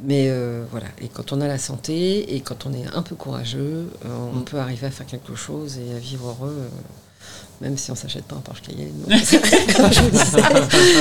[0.00, 3.16] Mais euh, voilà, et quand on a la santé et quand on est un peu
[3.16, 3.90] courageux,
[4.32, 4.44] on Mm.
[4.44, 6.68] peut arriver à faire quelque chose et à vivre heureux,
[7.60, 8.92] même si on s'achète pas un Porsche Cayenne.
[9.06, 9.18] Donc,
[9.92, 10.42] je vous disais.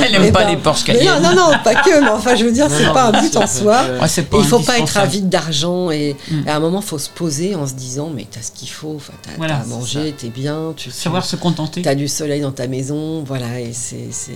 [0.05, 1.21] Elle aime Mais pas ben, les Porsche Cayenne.
[1.21, 3.35] non, non, non, pas que, mais enfin, je veux dire, Non, c'est pas un but
[3.37, 3.81] en soi.
[3.83, 4.07] euh, Ouais,
[4.39, 6.47] il faut pas être avide d'argent et, Mm.
[6.47, 8.69] et à un moment, il faut se poser en se disant, mais t'as ce qu'il
[8.69, 11.81] faut, t'as Voilà, t'as à manger, t'es bien, tu, Savoir se contenter.
[11.81, 14.31] tu as du soleil dans ta maison, voilà, et c'est, c'est-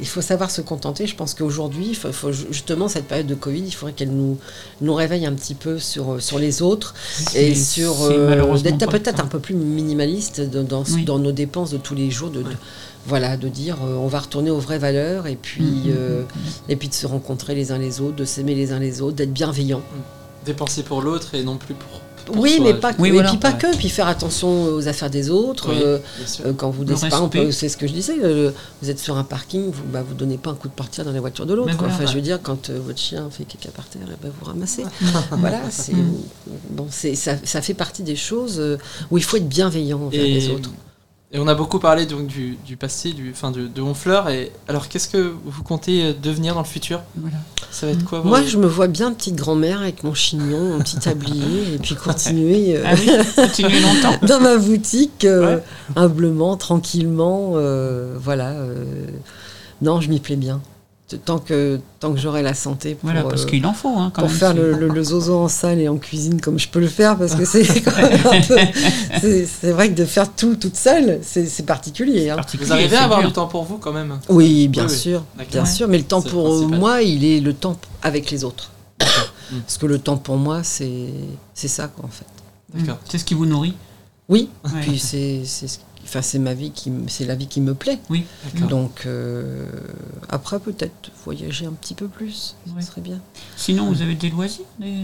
[0.00, 1.06] il faut savoir se contenter.
[1.06, 4.36] Je pense qu'aujourd'hui, il faut, faut justement cette période de Covid, il faudrait qu'elle nous,
[4.82, 6.94] nous réveille un petit peu sur, sur les autres
[7.34, 11.04] et sur euh, d'être peut-être un peu plus minimaliste dans, dans, Oui.
[11.06, 12.48] Dans nos dépenses de tous les jours, de, de-
[13.06, 16.26] voilà, de dire euh, on va retourner aux vraies valeurs et puis, Mhm, euh, mhm.
[16.68, 19.16] et puis de se rencontrer les uns les autres, de s'aimer les uns les autres,
[19.16, 19.80] d'être bienveillant.
[20.44, 22.00] Dépenser pour l'autre et non plus pour.
[22.26, 23.58] pour Oui, soi, mais pas que, Oui, et puis pas Ouais.
[23.58, 25.68] que, puis faire attention aux affaires des autres.
[25.70, 27.52] Oui, euh, quand vous exemple, respect.
[27.52, 28.50] c'est ce que je disais, euh,
[28.82, 31.12] vous êtes sur un parking, vous bah, vous donnez pas un coup de portière dans
[31.12, 31.72] la voiture de l'autre.
[31.78, 32.10] Voilà, enfin, ouais.
[32.10, 34.84] je veux dire, quand euh, votre chien fait caca par terre, eh ben, vous ramassez.
[35.32, 36.14] voilà, c'est Mm.
[36.70, 38.60] bon, c'est ça, ça fait partie des choses
[39.10, 40.70] où il faut être bienveillant envers les autres.
[41.32, 44.28] Et on a beaucoup parlé donc du, du passé, du, enfin de, de Honfleur.
[44.28, 47.02] Et alors, qu'est-ce que vous comptez euh, devenir dans le futur?
[47.16, 47.36] Voilà.
[47.70, 50.78] Ça va être quoi Moi, je me vois bien petite grand-mère avec mon chignon, mon
[50.78, 54.14] petit tablier, et puis continuer euh, Ah oui, continuez longtemps.
[54.26, 55.62] dans ma boutique, euh, Ouais.
[55.96, 57.52] humblement, tranquillement.
[57.56, 58.50] euh, voilà.
[58.50, 58.84] euh,
[59.82, 60.60] non, je m'y plais bien.
[61.24, 63.96] Tant que, tant que j'aurai la santé pour, Voilà, parce euh, qu'il en faut.
[63.96, 66.58] Hein, quand pour même, faire le, le- le zozo en salle et en cuisine comme
[66.58, 67.62] je peux le faire, parce que c'est
[69.46, 72.30] c'est- vrai que de faire tout toute seule, c'est c'est particulier.
[72.30, 72.36] hein.
[72.36, 73.28] particulier, Vous arrivez à avoir dur.
[73.28, 74.18] du temps pour vous quand même?
[74.28, 74.98] Oui, bien Oui, oui.
[74.98, 75.68] sûr, bien Ouais.
[75.70, 75.88] sûr.
[75.88, 76.78] Mais le temps pour principal.
[76.78, 78.70] moi, il est le temps avec les autres.
[79.00, 79.58] Mm.
[79.64, 81.06] Parce que le temps pour moi, c'est
[81.54, 82.26] c'est ça, quoi, en fait.
[82.74, 82.98] D'accord.
[83.08, 83.74] C'est ce qui vous nourrit?
[84.28, 84.80] Oui, Ouais.
[84.82, 87.74] puis c'est c'est ce qui- enfin, c'est ma vie qui c'est la vie qui me
[87.74, 87.98] plaît.
[88.10, 88.24] Oui.
[88.54, 88.68] D'accord.
[88.68, 89.66] Donc euh,
[90.28, 92.80] après peut-être voyager un petit peu plus, Ouais.
[92.82, 93.20] ce serait bien.
[93.56, 94.94] Sinon, vous avez des loisirs des-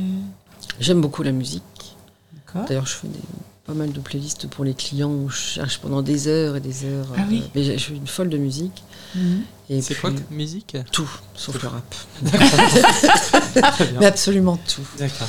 [0.80, 1.96] J'aime beaucoup la musique.
[2.34, 2.66] D'accord.
[2.68, 3.18] D'ailleurs, je fais des-
[3.66, 6.84] pas mal de playlists pour les clients où je cherche pendant des heures et des
[6.84, 7.06] heures.
[7.16, 7.42] Ah oui.
[7.44, 8.82] euh, mais je suis une folle de musique.
[9.14, 9.42] Mhm.
[9.70, 10.76] Et C'est puis, quoi musique?
[10.90, 11.94] Tout, sauf le rap.
[14.00, 14.82] Mais absolument tout.
[14.98, 15.28] D'accord.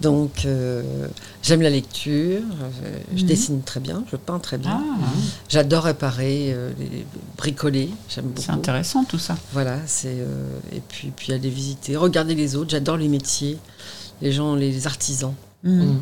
[0.00, 1.06] Donc, euh,
[1.42, 3.28] j'aime la lecture, euh, je Mhm.
[3.28, 4.82] dessine très bien, je peins très bien.
[4.82, 5.06] Ah,
[5.48, 7.06] J'adore réparer, euh, les-
[7.38, 8.58] bricoler, j'aime c'est beaucoup.
[8.58, 9.36] intéressant tout ça.
[9.52, 12.70] Voilà, c'est euh, et puis puis aller visiter, regarder les autres.
[12.70, 13.56] J'adore les métiers,
[14.20, 15.84] les gens, les artisans, Mhm.
[15.84, 16.00] Mm.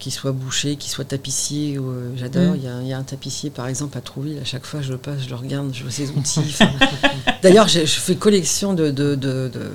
[0.00, 1.78] qu'ils soient bouchers, qu'ils soient tapissiers.
[1.78, 2.56] euh, J'adore.
[2.56, 4.38] Il y, a- il y a un tapissier par exemple à Trouville.
[4.40, 6.40] À chaque fois, je le passe, je le regarde, je vois ses outils.
[7.42, 9.70] D'ailleurs, je, je fais collection de de- de- de-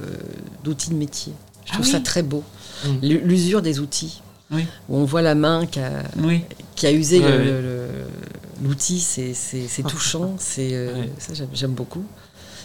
[0.66, 1.32] d'outils de, métier.
[1.66, 1.92] Je Ah trouve oui.
[1.94, 2.44] ça très beau.
[2.86, 2.90] Mm.
[3.02, 4.22] L'u- L'usure des outils.
[4.52, 4.66] Oui.
[4.88, 6.44] Où on voit la main qui a, Oui.
[6.76, 7.22] qui a usé
[8.64, 11.10] l'outil, c'est c'est touchant, c'est euh, Ouais.
[11.20, 12.04] ça j'aime- j'aime beaucoup.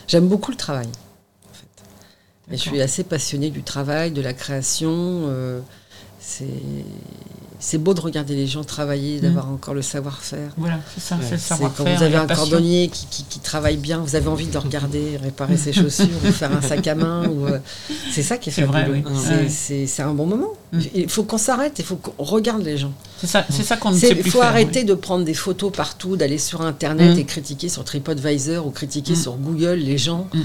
[0.08, 2.52] J'aime beaucoup le travail, en fait.
[2.54, 4.90] Et je suis assez passionnée du travail, de la création.
[4.92, 5.60] euh,
[6.20, 6.46] c'est
[7.66, 10.50] c'est beau de regarder les gens travailler, d'avoir encore le savoir-faire.
[10.58, 11.22] Voilà, c'est ça, Ouais.
[11.24, 11.84] c'est le C'est savoir-faire.
[11.86, 14.58] quand vous avez un cordonnier qui, qui- qui travaille bien, vous avez envie de le
[14.58, 17.26] regarder, réparer ses chaussures, ou faire un sac à main.
[17.26, 17.58] ou, euh,
[18.12, 19.02] c'est ça qui est C'est vrai, fabuleux.
[19.06, 19.12] oui.
[19.24, 19.48] C'est- Ouais.
[19.48, 20.52] C'est c'est un bon moment.
[20.94, 22.92] Il faut qu'on s'arrête, il faut qu'on regarde les gens.
[23.20, 24.84] C'est ça, c'est ça qu'on ne Il sait plus faut faire, arrêter oui.
[24.84, 27.18] de prendre des photos partout, d'aller sur Internet Mm.
[27.20, 29.16] et critiquer sur TripAdvisor ou critiquer Mm.
[29.16, 30.28] sur Google les gens.
[30.34, 30.40] Mm.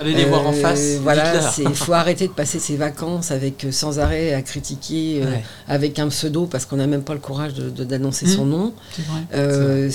[0.00, 0.96] Allez les voir en Euh, face.
[1.02, 5.30] Voilà, il faut arrêter de passer ses vacances avec euh, sans arrêt à critiquer euh,
[5.30, 5.42] Ouais.
[5.66, 8.74] avec un pseudo parce qu'on n'a même pas le courage de- de- d'annoncer son nom.
[8.94, 9.20] C'est vrai.
[9.34, 9.90] Euh,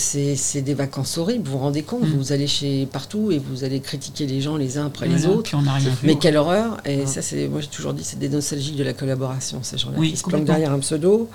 [0.65, 4.25] des vacances horribles, vous vous rendez compte, vous allez chez partout et vous allez critiquer
[4.25, 5.43] les gens les uns après les autres.
[5.43, 6.07] Puis on n'a rien fait.
[6.07, 7.05] Mais quelle horreur Et Ouais.
[7.05, 10.11] ça, c'est moi j'ai toujours dit, c'est des nostalgiques de la collaboration, ces gens-là Oui,
[10.11, 11.29] qui se planquent derrière un pseudo.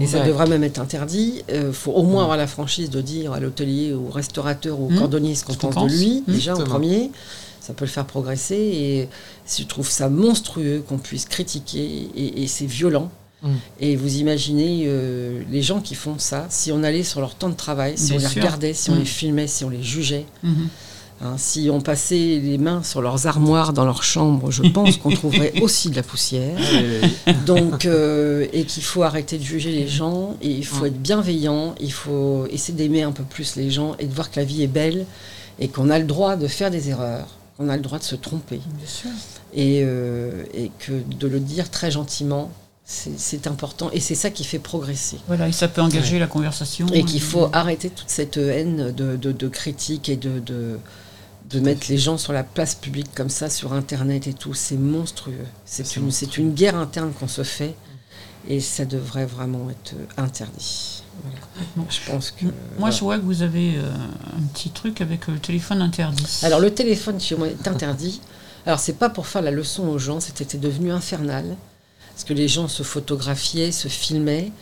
[0.00, 0.26] Et ça Ouais.
[0.28, 1.42] devrait même être interdit.
[1.52, 4.90] Il faut au moins avoir la franchise de dire à l'hôtelier, au restaurateur ou au
[4.90, 4.98] Mm.
[4.98, 6.32] cordonnier ce qu'on Ce qu'on pense de lui, Mm.
[6.32, 7.10] déjà en premier.
[7.60, 8.56] Ça peut le faire progresser.
[8.56, 9.08] Et
[9.58, 12.08] je trouve ça monstrueux qu'on puisse critiquer.
[12.16, 13.10] Et, et c'est violent.
[13.42, 13.48] Mm.
[13.80, 17.48] Et vous imaginez euh, les gens qui font ça, si on allait sur leur temps
[17.48, 18.42] de travail, si Bien on les sûr.
[18.42, 18.98] regardait, si on Mm.
[18.98, 20.68] les filmait, si on les jugeait, Mhm.
[21.22, 25.10] Hein, si on passait les mains sur leurs armoires dans leur chambre, je pense qu'on
[25.10, 26.56] trouverait aussi de la poussière.
[27.46, 31.74] Donc, euh, et qu'il faut arrêter de juger les gens, et il faut être bienveillant,
[31.80, 34.62] il faut essayer d'aimer un peu plus les gens et de voir que la vie
[34.62, 35.06] est belle
[35.58, 38.14] et qu'on a le droit de faire des erreurs, qu'on a le droit de se
[38.16, 39.10] tromper, Bien sûr.
[39.54, 42.50] et, euh, et que de le dire très gentiment,
[42.92, 45.18] c'est important, et c'est ça qui fait progresser.
[45.28, 46.88] Voilà, et ça peut engager la conversation.
[46.92, 50.76] Et qu'il faut arrêter toute cette haine de, de, de critique et de, de,
[51.50, 54.54] de mettre les gens sur la place publique comme ça, sur Internet et tout.
[54.54, 55.46] C'est monstrueux.
[55.64, 56.28] C'est une, monstrueux.
[56.30, 57.74] c'est une guerre interne qu'on se fait
[58.48, 61.02] et ça devrait vraiment être interdit.
[61.22, 61.90] Voilà.
[61.90, 62.44] Je pense que.
[62.44, 62.94] Moi, voilà.
[62.94, 63.90] je vois que vous avez euh,
[64.36, 66.40] un petit truc avec euh, le téléphone interdit.
[66.42, 68.20] Alors, le téléphone chez moi est interdit.
[68.64, 71.56] Alors, c'est pas pour faire la leçon aux gens, c'était devenu infernal.
[72.14, 74.52] Parce que les gens se photographiaient, se filmaient.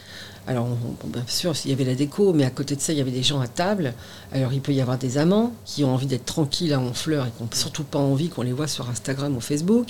[0.48, 2.98] Alors, on- bien sûr, il y avait la déco, mais à côté de ça, il
[2.98, 3.92] y avait des gens à table.
[4.32, 7.30] Alors, il peut y avoir des amants qui ont envie d'être tranquilles à Honfleur et
[7.36, 9.88] qui n'ont surtout pas envie qu'on les voit sur Instagram ou Facebook.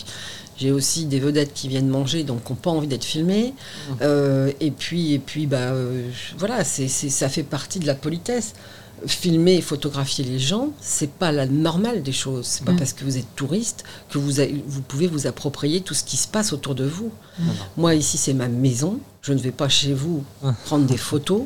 [0.57, 3.55] J'ai aussi des vedettes qui viennent manger, donc qui n'ont pas envie d'être filmées.
[4.03, 7.95] Euh, et puis, et puis bah, euh, voilà, c'est, c'est- ça fait partie de la
[7.95, 8.55] politesse.
[9.07, 12.47] Filmer et photographier les gens, c'est pas la normale des choses.
[12.47, 12.79] C'est pas Mm.
[12.79, 14.33] parce que vous êtes touriste que vous,
[14.67, 17.13] vous pouvez vous approprier tout ce qui se passe autour de vous.
[17.39, 17.47] Mm.
[17.47, 17.53] Non.
[17.77, 18.99] Moi, ici, c'est ma maison.
[19.21, 20.51] Je ne vais pas chez vous Mm.
[20.64, 21.43] prendre des photos.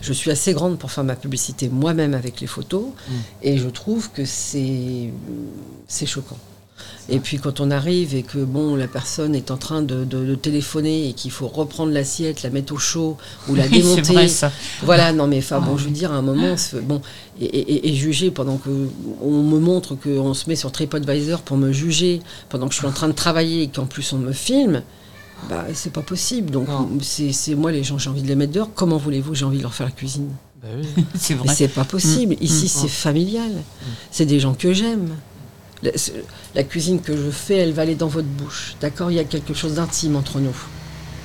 [0.00, 2.84] Je suis assez grande pour faire ma publicité moi-même avec les photos.
[2.86, 3.12] Mm.
[3.42, 5.10] Et je trouve que c'est,
[5.88, 6.38] c'est choquant.
[7.08, 10.24] Et puis quand on arrive et que bon la personne est en train de, de-
[10.24, 13.16] de téléphoner et qu'il faut reprendre l'assiette, la mettre au chaud
[13.48, 14.50] ou la démonter, vrai ça.
[14.82, 17.00] voilà, non mais enfin bon, Ah, je veux dire, à un moment, bon,
[17.40, 18.70] et, et- et juger pendant que
[19.20, 22.86] on me montre qu'on se met sur TripAdvisor pour me juger pendant que je suis
[22.88, 24.82] en train de travailler et qu'en plus on me filme,
[25.48, 26.50] bah c'est pas possible.
[26.50, 26.68] Donc
[27.02, 28.70] c'est moi les gens, j'ai envie de les mettre dehors.
[28.74, 30.28] Comment voulez-vous, j'ai envie de leur faire la cuisine?
[30.62, 31.04] Bah oui.
[31.18, 31.54] c'est Mais vrai.
[31.54, 32.34] c'est pas possible.
[32.34, 32.90] Mm, Ici, mm, c'est mm.
[32.90, 33.52] familial.
[34.10, 35.10] C'est des gens que j'aime.
[36.54, 38.76] La, cuisine que je fais, elle va aller dans votre bouche.
[38.80, 39.10] D'accord?
[39.10, 40.54] Il y a quelque chose d'intime entre nous.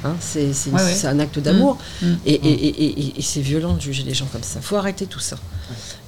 [0.04, 1.06] Hein, c'est Ouais, ouais.
[1.06, 1.78] un acte d'amour.
[2.26, 4.60] Et, et- et- c'est violent de juger les gens comme ça.
[4.62, 5.38] faut arrêter tout ça.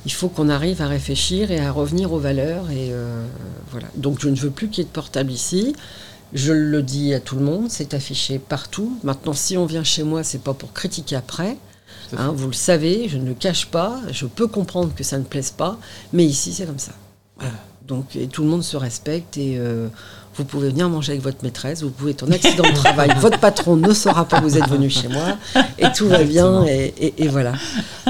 [0.05, 2.71] Il faut qu'on arrive à réfléchir et à revenir aux valeurs.
[2.71, 3.23] Et euh,
[3.71, 3.87] voilà.
[3.95, 5.75] Donc je ne veux plus qu'il y ait de portable ici.
[6.33, 8.97] Je le dis à tout le monde, c'est affiché partout.
[9.03, 11.57] Maintenant, si on vient chez moi, c'est pas pour critiquer après.
[12.17, 13.99] Hein, vous le savez, je ne le cache pas.
[14.11, 15.77] Je peux comprendre que ça ne plaise pas,
[16.13, 16.93] mais ici, c'est comme ça.
[17.37, 17.53] Voilà.
[17.87, 19.87] Donc, et tout le monde se respecte et euh,
[20.35, 21.83] vous pouvez venir manger avec votre maîtresse.
[21.83, 23.09] Vous pouvez être en accident de travail.
[23.19, 25.37] votre patron ne saura pas que vous êtes venu chez moi
[25.77, 26.63] et tout va bien.
[26.65, 27.53] Et, et- et voilà.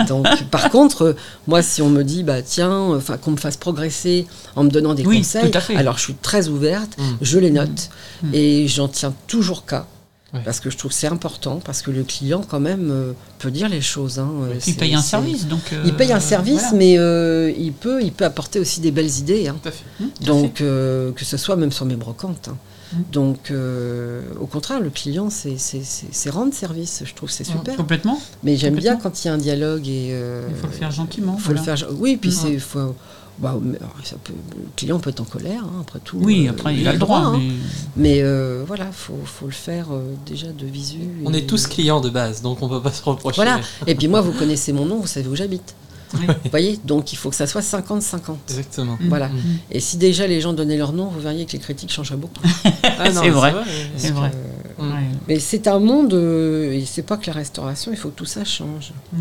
[0.07, 1.15] Donc, par contre,
[1.47, 4.93] moi, si on me dit, bah tiens, enfin qu'on me fasse progresser en me donnant
[4.93, 6.91] des Oui, conseils, alors je suis très ouverte.
[6.97, 7.03] Mm.
[7.21, 7.89] Je les note
[8.21, 8.29] Mm.
[8.33, 9.85] et j'en tiens toujours cas.
[10.33, 10.41] Ouais.
[10.45, 13.49] Parce que je trouve que c'est important, parce que le client, quand même, euh, peut
[13.49, 14.19] dire les choses.
[14.19, 14.29] hein.
[14.43, 15.61] Euh, Il paye un service, donc.
[15.73, 16.77] euh, Il paye un service, voilà.
[16.77, 19.47] mais euh, il, peut, il peut apporter aussi des belles idées.
[19.47, 19.55] hein.
[19.63, 19.83] Tout à fait.
[19.99, 22.49] Mmh, tout à Donc, euh, que ce soit même sur mes brocantes.
[22.49, 22.57] hein.
[22.93, 22.97] Mm.
[23.11, 27.03] Donc, euh, au contraire, le client, c'est- c'est c'est- c'est rendre service.
[27.05, 27.51] Je trouve que c'est fait.
[27.51, 27.75] super.
[27.75, 28.19] Complètement.
[28.43, 30.09] Mais j'aime bien quand il y a un dialogue et.
[30.11, 31.37] euh, Il faut le faire gentiment.
[31.37, 31.59] faut voilà.
[31.59, 31.87] le faire.
[31.99, 32.57] Oui, puis c'est.
[32.59, 32.95] Faut,
[33.41, 33.57] bah,
[34.03, 36.17] ça peut, le client peut être en colère, hein, après tout.
[36.21, 37.19] Oui, euh, après, il a le droit.
[37.19, 37.37] hein.
[37.39, 37.53] mais-
[37.95, 40.99] Mais euh, voilà, faut, faut le faire euh, déjà de visu.
[41.25, 43.35] On et- est tous clients de base, donc on peut pas se reprocher.
[43.37, 43.59] Voilà.
[43.87, 45.75] Et puis moi, vous connaissez mon nom, vous savez où j'habite.
[46.15, 46.25] Oui.
[46.25, 48.19] Vous voyez Donc il faut que ça soit 50-50.
[48.49, 48.97] Exactement.
[48.99, 49.09] Mm.
[49.09, 49.27] Voilà.
[49.27, 49.37] Mm.
[49.71, 52.41] Et si déjà les gens donnaient leur nom, vous verriez que les critiques changeraient beaucoup.
[52.83, 53.53] Ah C'est mais vrai.
[53.55, 53.71] oui.
[53.95, 54.31] C'est vrai.
[54.79, 54.91] Mm.
[55.27, 58.25] Mais c'est un monde, euh, et c'est pas que la restauration, il faut que tout
[58.25, 58.91] ça change.
[59.13, 59.19] Ouais.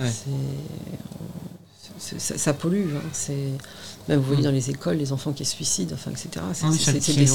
[0.00, 0.30] C'est- c'est-
[2.18, 2.94] ça, ça pollue.
[2.96, 3.00] hein.
[3.12, 3.36] C'est
[4.08, 6.28] même vous voyez dans les écoles les enfants qui se suicident, enfin etc.
[6.52, 6.70] C'est Ah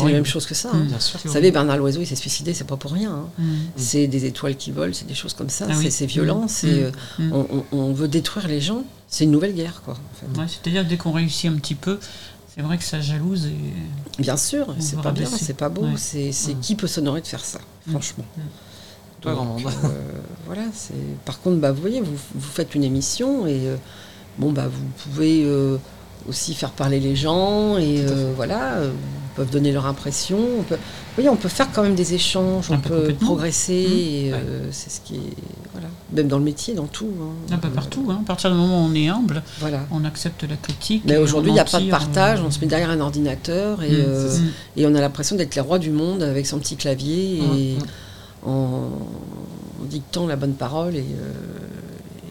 [0.04, 0.72] oui, la même chose que ça.
[0.74, 0.84] hein.
[0.84, 1.00] Mm.
[1.00, 1.20] Sûr.
[1.24, 3.12] Vous savez, Bernard Loiseau, il s'est suicidé, c'est pas pour rien.
[3.12, 3.30] hein.
[3.38, 3.54] Mm.
[3.78, 5.68] C'est des étoiles qui volent, c'est des choses comme ça.
[5.70, 5.74] Ah.
[5.90, 6.44] C'est violent.
[6.46, 6.48] Mm.
[6.50, 7.32] C'est Mm.
[7.34, 7.62] euh, Mm.
[7.72, 8.84] on, veut détruire les gens.
[9.08, 9.94] C'est une nouvelle guerre, quoi.
[9.94, 10.40] en fait.
[10.42, 12.00] Ouais, C'est-à-dire que dès qu'on réussit un petit peu,
[12.54, 13.46] c'est vrai que ça jalouse.
[13.46, 14.22] Et...
[14.22, 15.84] Bien sûr, c'est pas bien, c'est pas beau.
[15.84, 15.92] Ouais.
[15.98, 16.60] C'est Mm.
[16.62, 17.92] qui peut s'honorer de faire ça, Mm.
[17.92, 18.26] franchement.
[18.38, 18.42] Mm.
[19.22, 19.74] Pas grand Donc, monde.
[19.86, 19.90] euh,
[20.46, 20.94] voilà, c'est.
[21.26, 23.76] Par contre, bah, vous voyez, vous, vous faites une émission et euh,
[24.38, 25.78] bon, bah, vous pouvez euh,
[26.28, 30.38] aussi faire parler les gens et euh, voilà, euh, ils peuvent donner leur impression.
[30.60, 30.82] On peut, vous
[31.16, 34.32] voyez, on peut faire quand même des échanges, on peut progresser.
[34.32, 34.34] Mm.
[34.36, 35.34] euh, C'est ce qui est
[35.74, 37.10] voilà, même dans le métier, dans tout.
[37.52, 37.58] hein.
[37.76, 38.06] Partout.
[38.10, 38.20] hein.
[38.24, 39.82] À partir du moment où on est humble, Voilà.
[39.92, 41.04] on accepte la critique.
[41.06, 43.90] Mais aujourd'hui, il n'y a pas de partage, on se met derrière un ordinateur et,
[43.92, 43.96] Mm.
[44.08, 44.42] euh, c'est ça.
[44.42, 44.52] Mm.
[44.78, 47.78] et on a l'impression d'être les rois du monde avec son petit clavier et
[48.46, 48.50] en,
[49.82, 51.34] en dictant la bonne parole et, euh,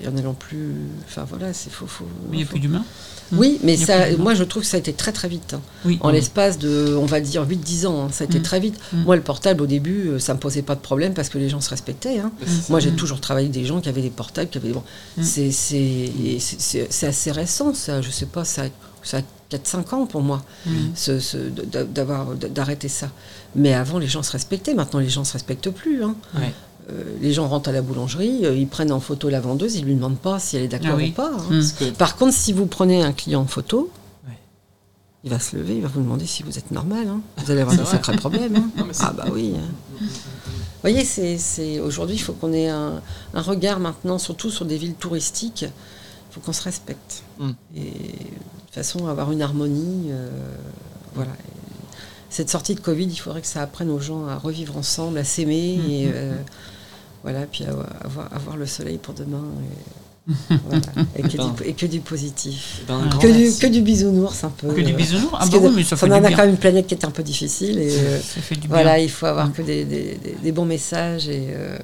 [0.04, 0.74] et en allant plus.
[1.06, 1.86] Enfin voilà, c'est faux.
[1.86, 2.84] faux Il n'y a faut- plus d'humain.
[3.32, 5.54] Oui, mais Il a ça, moi je trouve que ça a été très très vite.
[5.54, 5.60] hein.
[5.86, 5.98] Oui.
[6.02, 8.42] En l'espace de, on va dire, 8-10 ans, hein, ça a été Mm.
[8.42, 8.78] très vite.
[8.92, 9.02] Mm.
[9.04, 11.48] Moi, le portable, au début, euh, ça me posait pas de problème parce que les
[11.48, 12.18] gens se respectaient.
[12.18, 12.30] hein.
[12.46, 12.52] Ça.
[12.68, 12.96] Moi, j'ai Mm.
[12.96, 14.72] toujours travaillé avec des gens qui avaient des portables, qui avaient.
[14.72, 14.82] Bon,
[15.16, 15.22] Mm.
[15.22, 18.02] c'est- assez récent, ça.
[18.02, 18.64] Je sais pas, ça,
[19.02, 20.70] ça a 4-5 ans pour moi, Mm.
[20.94, 23.10] ce- ce- d'a- d'avoir d'arrêter ça.
[23.56, 24.74] Mais avant, les gens se respectaient.
[24.74, 26.02] Maintenant, les gens se respectent plus.
[26.04, 26.14] hein.
[26.34, 26.52] Ouais.
[26.90, 29.84] Euh, les gens rentrent à la boulangerie, euh, ils prennent en photo la vendeuse, ils
[29.86, 31.10] lui demandent pas si elle est d'accord Ah oui.
[31.10, 31.30] ou pas.
[31.32, 31.44] hein.
[31.50, 31.62] Mm.
[31.78, 33.90] Que- Par contre, si vous prenez un client en photo,
[34.26, 34.34] Ouais.
[35.24, 37.08] il va se lever, il va vous demander si vous êtes normal.
[37.08, 37.20] hein.
[37.38, 37.96] Vous allez avoir C'est des vrai.
[37.96, 38.56] sacrés problèmes.
[38.56, 38.68] hein.
[38.76, 39.54] Non, mais c'est- Ah bah oui.
[39.56, 39.64] hein.
[40.00, 43.00] Vous voyez, c'est, aujourd'hui, il faut qu'on ait un,
[43.32, 45.62] un regard maintenant, surtout sur des villes touristiques.
[45.62, 47.22] Il faut qu'on se respecte.
[47.38, 47.50] Mm.
[47.76, 50.08] Et de façon à avoir une harmonie.
[50.10, 50.28] euh,
[51.14, 51.30] voilà.
[51.30, 51.52] Et
[52.28, 55.24] cette sortie de Covid, il faudrait que ça apprenne aux gens à revivre ensemble, à
[55.24, 55.78] s'aimer.
[55.78, 56.34] Mm, Et mm, euh,
[57.24, 57.88] voilà, puis avoir,
[58.32, 59.42] avoir le soleil pour demain.
[60.30, 60.80] Et, voilà.
[61.16, 61.48] et, que, Ben.
[61.52, 62.80] du, et que du positif.
[62.88, 63.16] Ben, Ah.
[63.18, 63.58] Que du, merci.
[63.58, 64.72] que du bisounours un peu.
[64.72, 66.56] Que du bisounours Ah bah mais ça fait on du en a quand même une
[66.56, 67.78] planète qui est un peu difficile.
[67.78, 68.68] Et, euh, Ça fait du bien.
[68.76, 69.52] voilà, il faut avoir Mm.
[69.52, 71.76] que des, des- des- des bons messages et euh,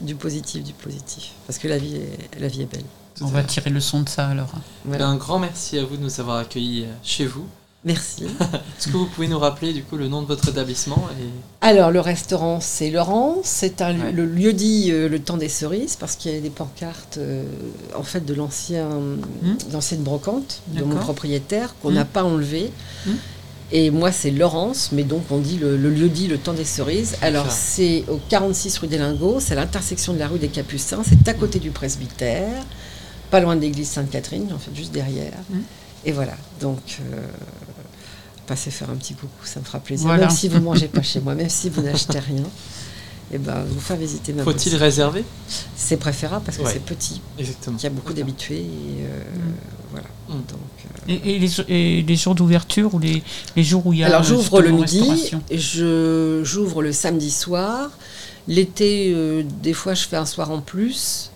[0.00, 1.30] du positif, du positif.
[1.46, 2.84] Parce que la vie est, la vie est belle.
[3.22, 4.50] On va tirer le son de ça alors.
[4.84, 5.06] Voilà.
[5.06, 7.46] ben, un grand merci à vous de nous avoir accueillis euh, chez vous.
[7.84, 8.24] Merci.
[8.78, 11.24] Est-ce que vous pouvez nous rappeler du coup le nom de votre établissement et...
[11.60, 13.36] Alors, le restaurant, c'est Laurent.
[13.44, 14.12] C'est un, Ouais.
[14.12, 17.44] le lieu dit euh, le temps des cerises, parce qu'il y a des pancartes euh,
[17.96, 18.88] en fait de l'ancien,
[19.72, 21.00] l'ancienne brocante de mon Hmm.
[21.00, 22.72] Propriétaire qu'on n'a pas enlevé.
[23.06, 23.10] Mm.
[23.70, 26.64] Et moi, c'est Laurence, mais donc on dit le, le lieu dit le temps des
[26.64, 27.16] cerises.
[27.22, 31.02] Alors, c'est au 46 rue des Lingots, c'est à l'intersection de la rue des Capucins,
[31.06, 32.64] c'est à côté du presbytère,
[33.30, 35.34] pas loin de l'église Sainte-Catherine, en fait, juste derrière.
[36.06, 36.78] Et voilà, donc
[37.12, 37.26] euh,
[38.48, 40.06] passez faire un petit coucou, ça me fera plaisir.
[40.06, 40.22] Voilà.
[40.26, 42.42] Même si vous mangez pas chez moi, même si vous n'achetez rien,
[43.32, 45.22] et ben, vous faire visiter ma Faut-il réserver?
[45.76, 46.72] C'est préférable parce que Ouais.
[46.72, 47.76] c'est petit, Exactement.
[47.76, 48.60] qu'il y a beaucoup d'habitués.
[48.62, 49.52] Et, euh, Mm.
[49.92, 50.06] Voilà.
[50.28, 50.32] Mm.
[50.32, 53.22] Donc, euh, Et, et les, et les jours d'ouverture ou les,
[53.56, 57.90] les jours où il y a Alors j'ouvre le midi, j'ouvre le samedi soir.
[58.46, 61.30] L'été, euh, des fois, je fais un soir en plus.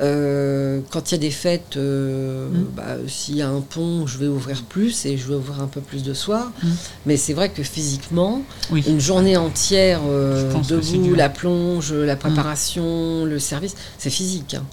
[0.00, 2.64] Euh, quand il y a des fêtes, euh, Mm.
[2.76, 5.66] bah, s'il y a un pont, je vais ouvrir plus et je vais ouvrir un
[5.66, 6.52] peu plus de soir.
[6.62, 6.66] Mm.
[7.06, 8.84] Mais c'est vrai que physiquement, Oui.
[8.86, 14.54] une journée entière euh, debout, la plonge, la préparation, le service, c'est physique.
[14.54, 14.64] hein.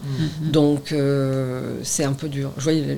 [0.42, 2.52] Donc euh, c'est un peu dur.
[2.58, 2.98] Je voyais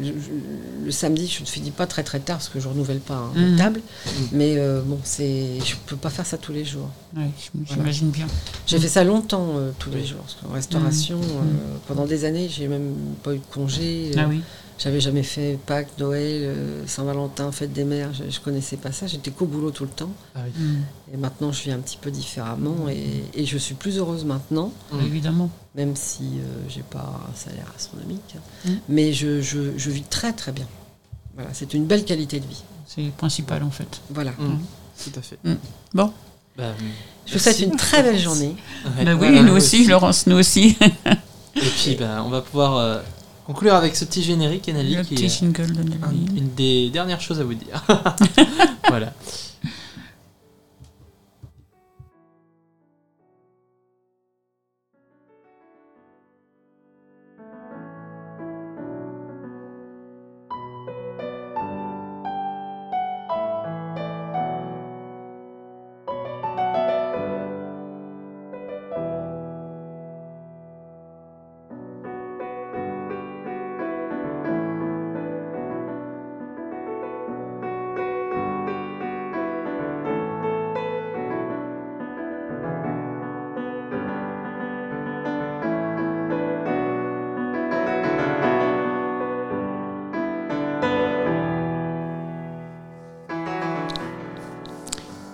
[0.84, 3.52] le, samedi, je ne finis pas très très tard parce que je renouvelle pas hein,
[3.52, 3.82] la table.
[4.32, 6.90] Mais euh, bon, c'est, je peux pas faire ça tous les jours.
[7.16, 7.24] Oui,
[7.66, 8.28] j'imagine bien.
[8.68, 10.20] J'ai fait ça longtemps euh, tous les jours.
[10.22, 11.20] Parce qu'en restauration,
[11.88, 12.94] pendant des années, j'ai même
[13.24, 14.12] pas eu de congé.
[14.18, 14.42] Ah Euh, oui.
[14.80, 18.14] J'avais jamais fait Pâques, Noël, euh, Saint-Valentin, Fête des Mères.
[18.14, 19.08] Je, je connaissais pas ça.
[19.08, 20.12] J'étais qu'au boulot tout le temps.
[20.36, 20.52] Ah oui.
[20.64, 20.82] Mhm.
[21.16, 24.72] Et maintenant, je vis un petit peu différemment et, et je suis plus heureuse maintenant,
[24.92, 25.00] Mm.
[25.06, 25.50] Évidemment.
[25.74, 28.36] même si euh, j'ai pas un salaire astronomique.
[28.66, 28.70] Mm.
[28.90, 30.68] Mais je, je- je vis très très bien.
[31.34, 32.62] Voilà, c'est une belle qualité de vie.
[32.86, 34.00] C'est le principal en fait.
[34.12, 34.32] Voilà.
[34.38, 34.60] Mm.
[35.04, 35.40] Tout à fait.
[35.44, 35.54] Mm.
[35.96, 36.14] Bon.
[36.56, 36.74] Bah,
[37.26, 38.56] Je vous souhaite une très belle journée.
[38.98, 39.06] Ouais.
[39.06, 40.78] Bah oui, Voilà, nous moi aussi, Laurence, nous aussi.
[41.58, 43.00] Et puis, bah, on va pouvoir euh,
[43.46, 45.30] conclure avec ce petit générique, Enali, Le qui petit est
[45.86, 47.84] de un- une des dernières choses à vous dire.
[48.90, 49.14] voilà.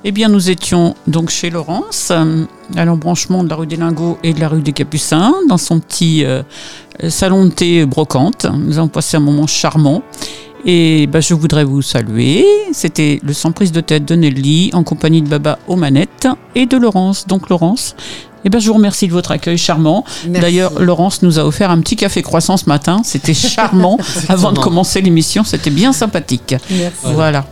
[0.05, 2.43] Eh bien, nous étions donc chez Laurence, euh,
[2.75, 5.79] à l'embranchement de la rue des Lingots et de la rue des Capucins, dans son
[5.79, 6.43] petit euh,
[7.07, 8.45] salon de thé brocante.
[8.53, 10.03] Nous avons passé un moment charmant.
[10.65, 12.45] Et bah, je voudrais vous saluer.
[12.73, 16.65] C'était le sans prise de tête de Nelly, en compagnie de Baba aux manettes et
[16.65, 17.25] de Laurence.
[17.25, 17.95] Donc, Laurence,
[18.43, 20.03] eh ben, je vous remercie de votre accueil charmant.
[20.27, 23.01] D'ailleurs, Laurence nous a offert un petit café croissant ce matin.
[23.05, 23.97] C'était charmant.
[24.27, 26.55] Avant de commencer l'émission, c'était bien sympathique.
[26.69, 26.97] Merci.
[27.03, 27.45] Voilà.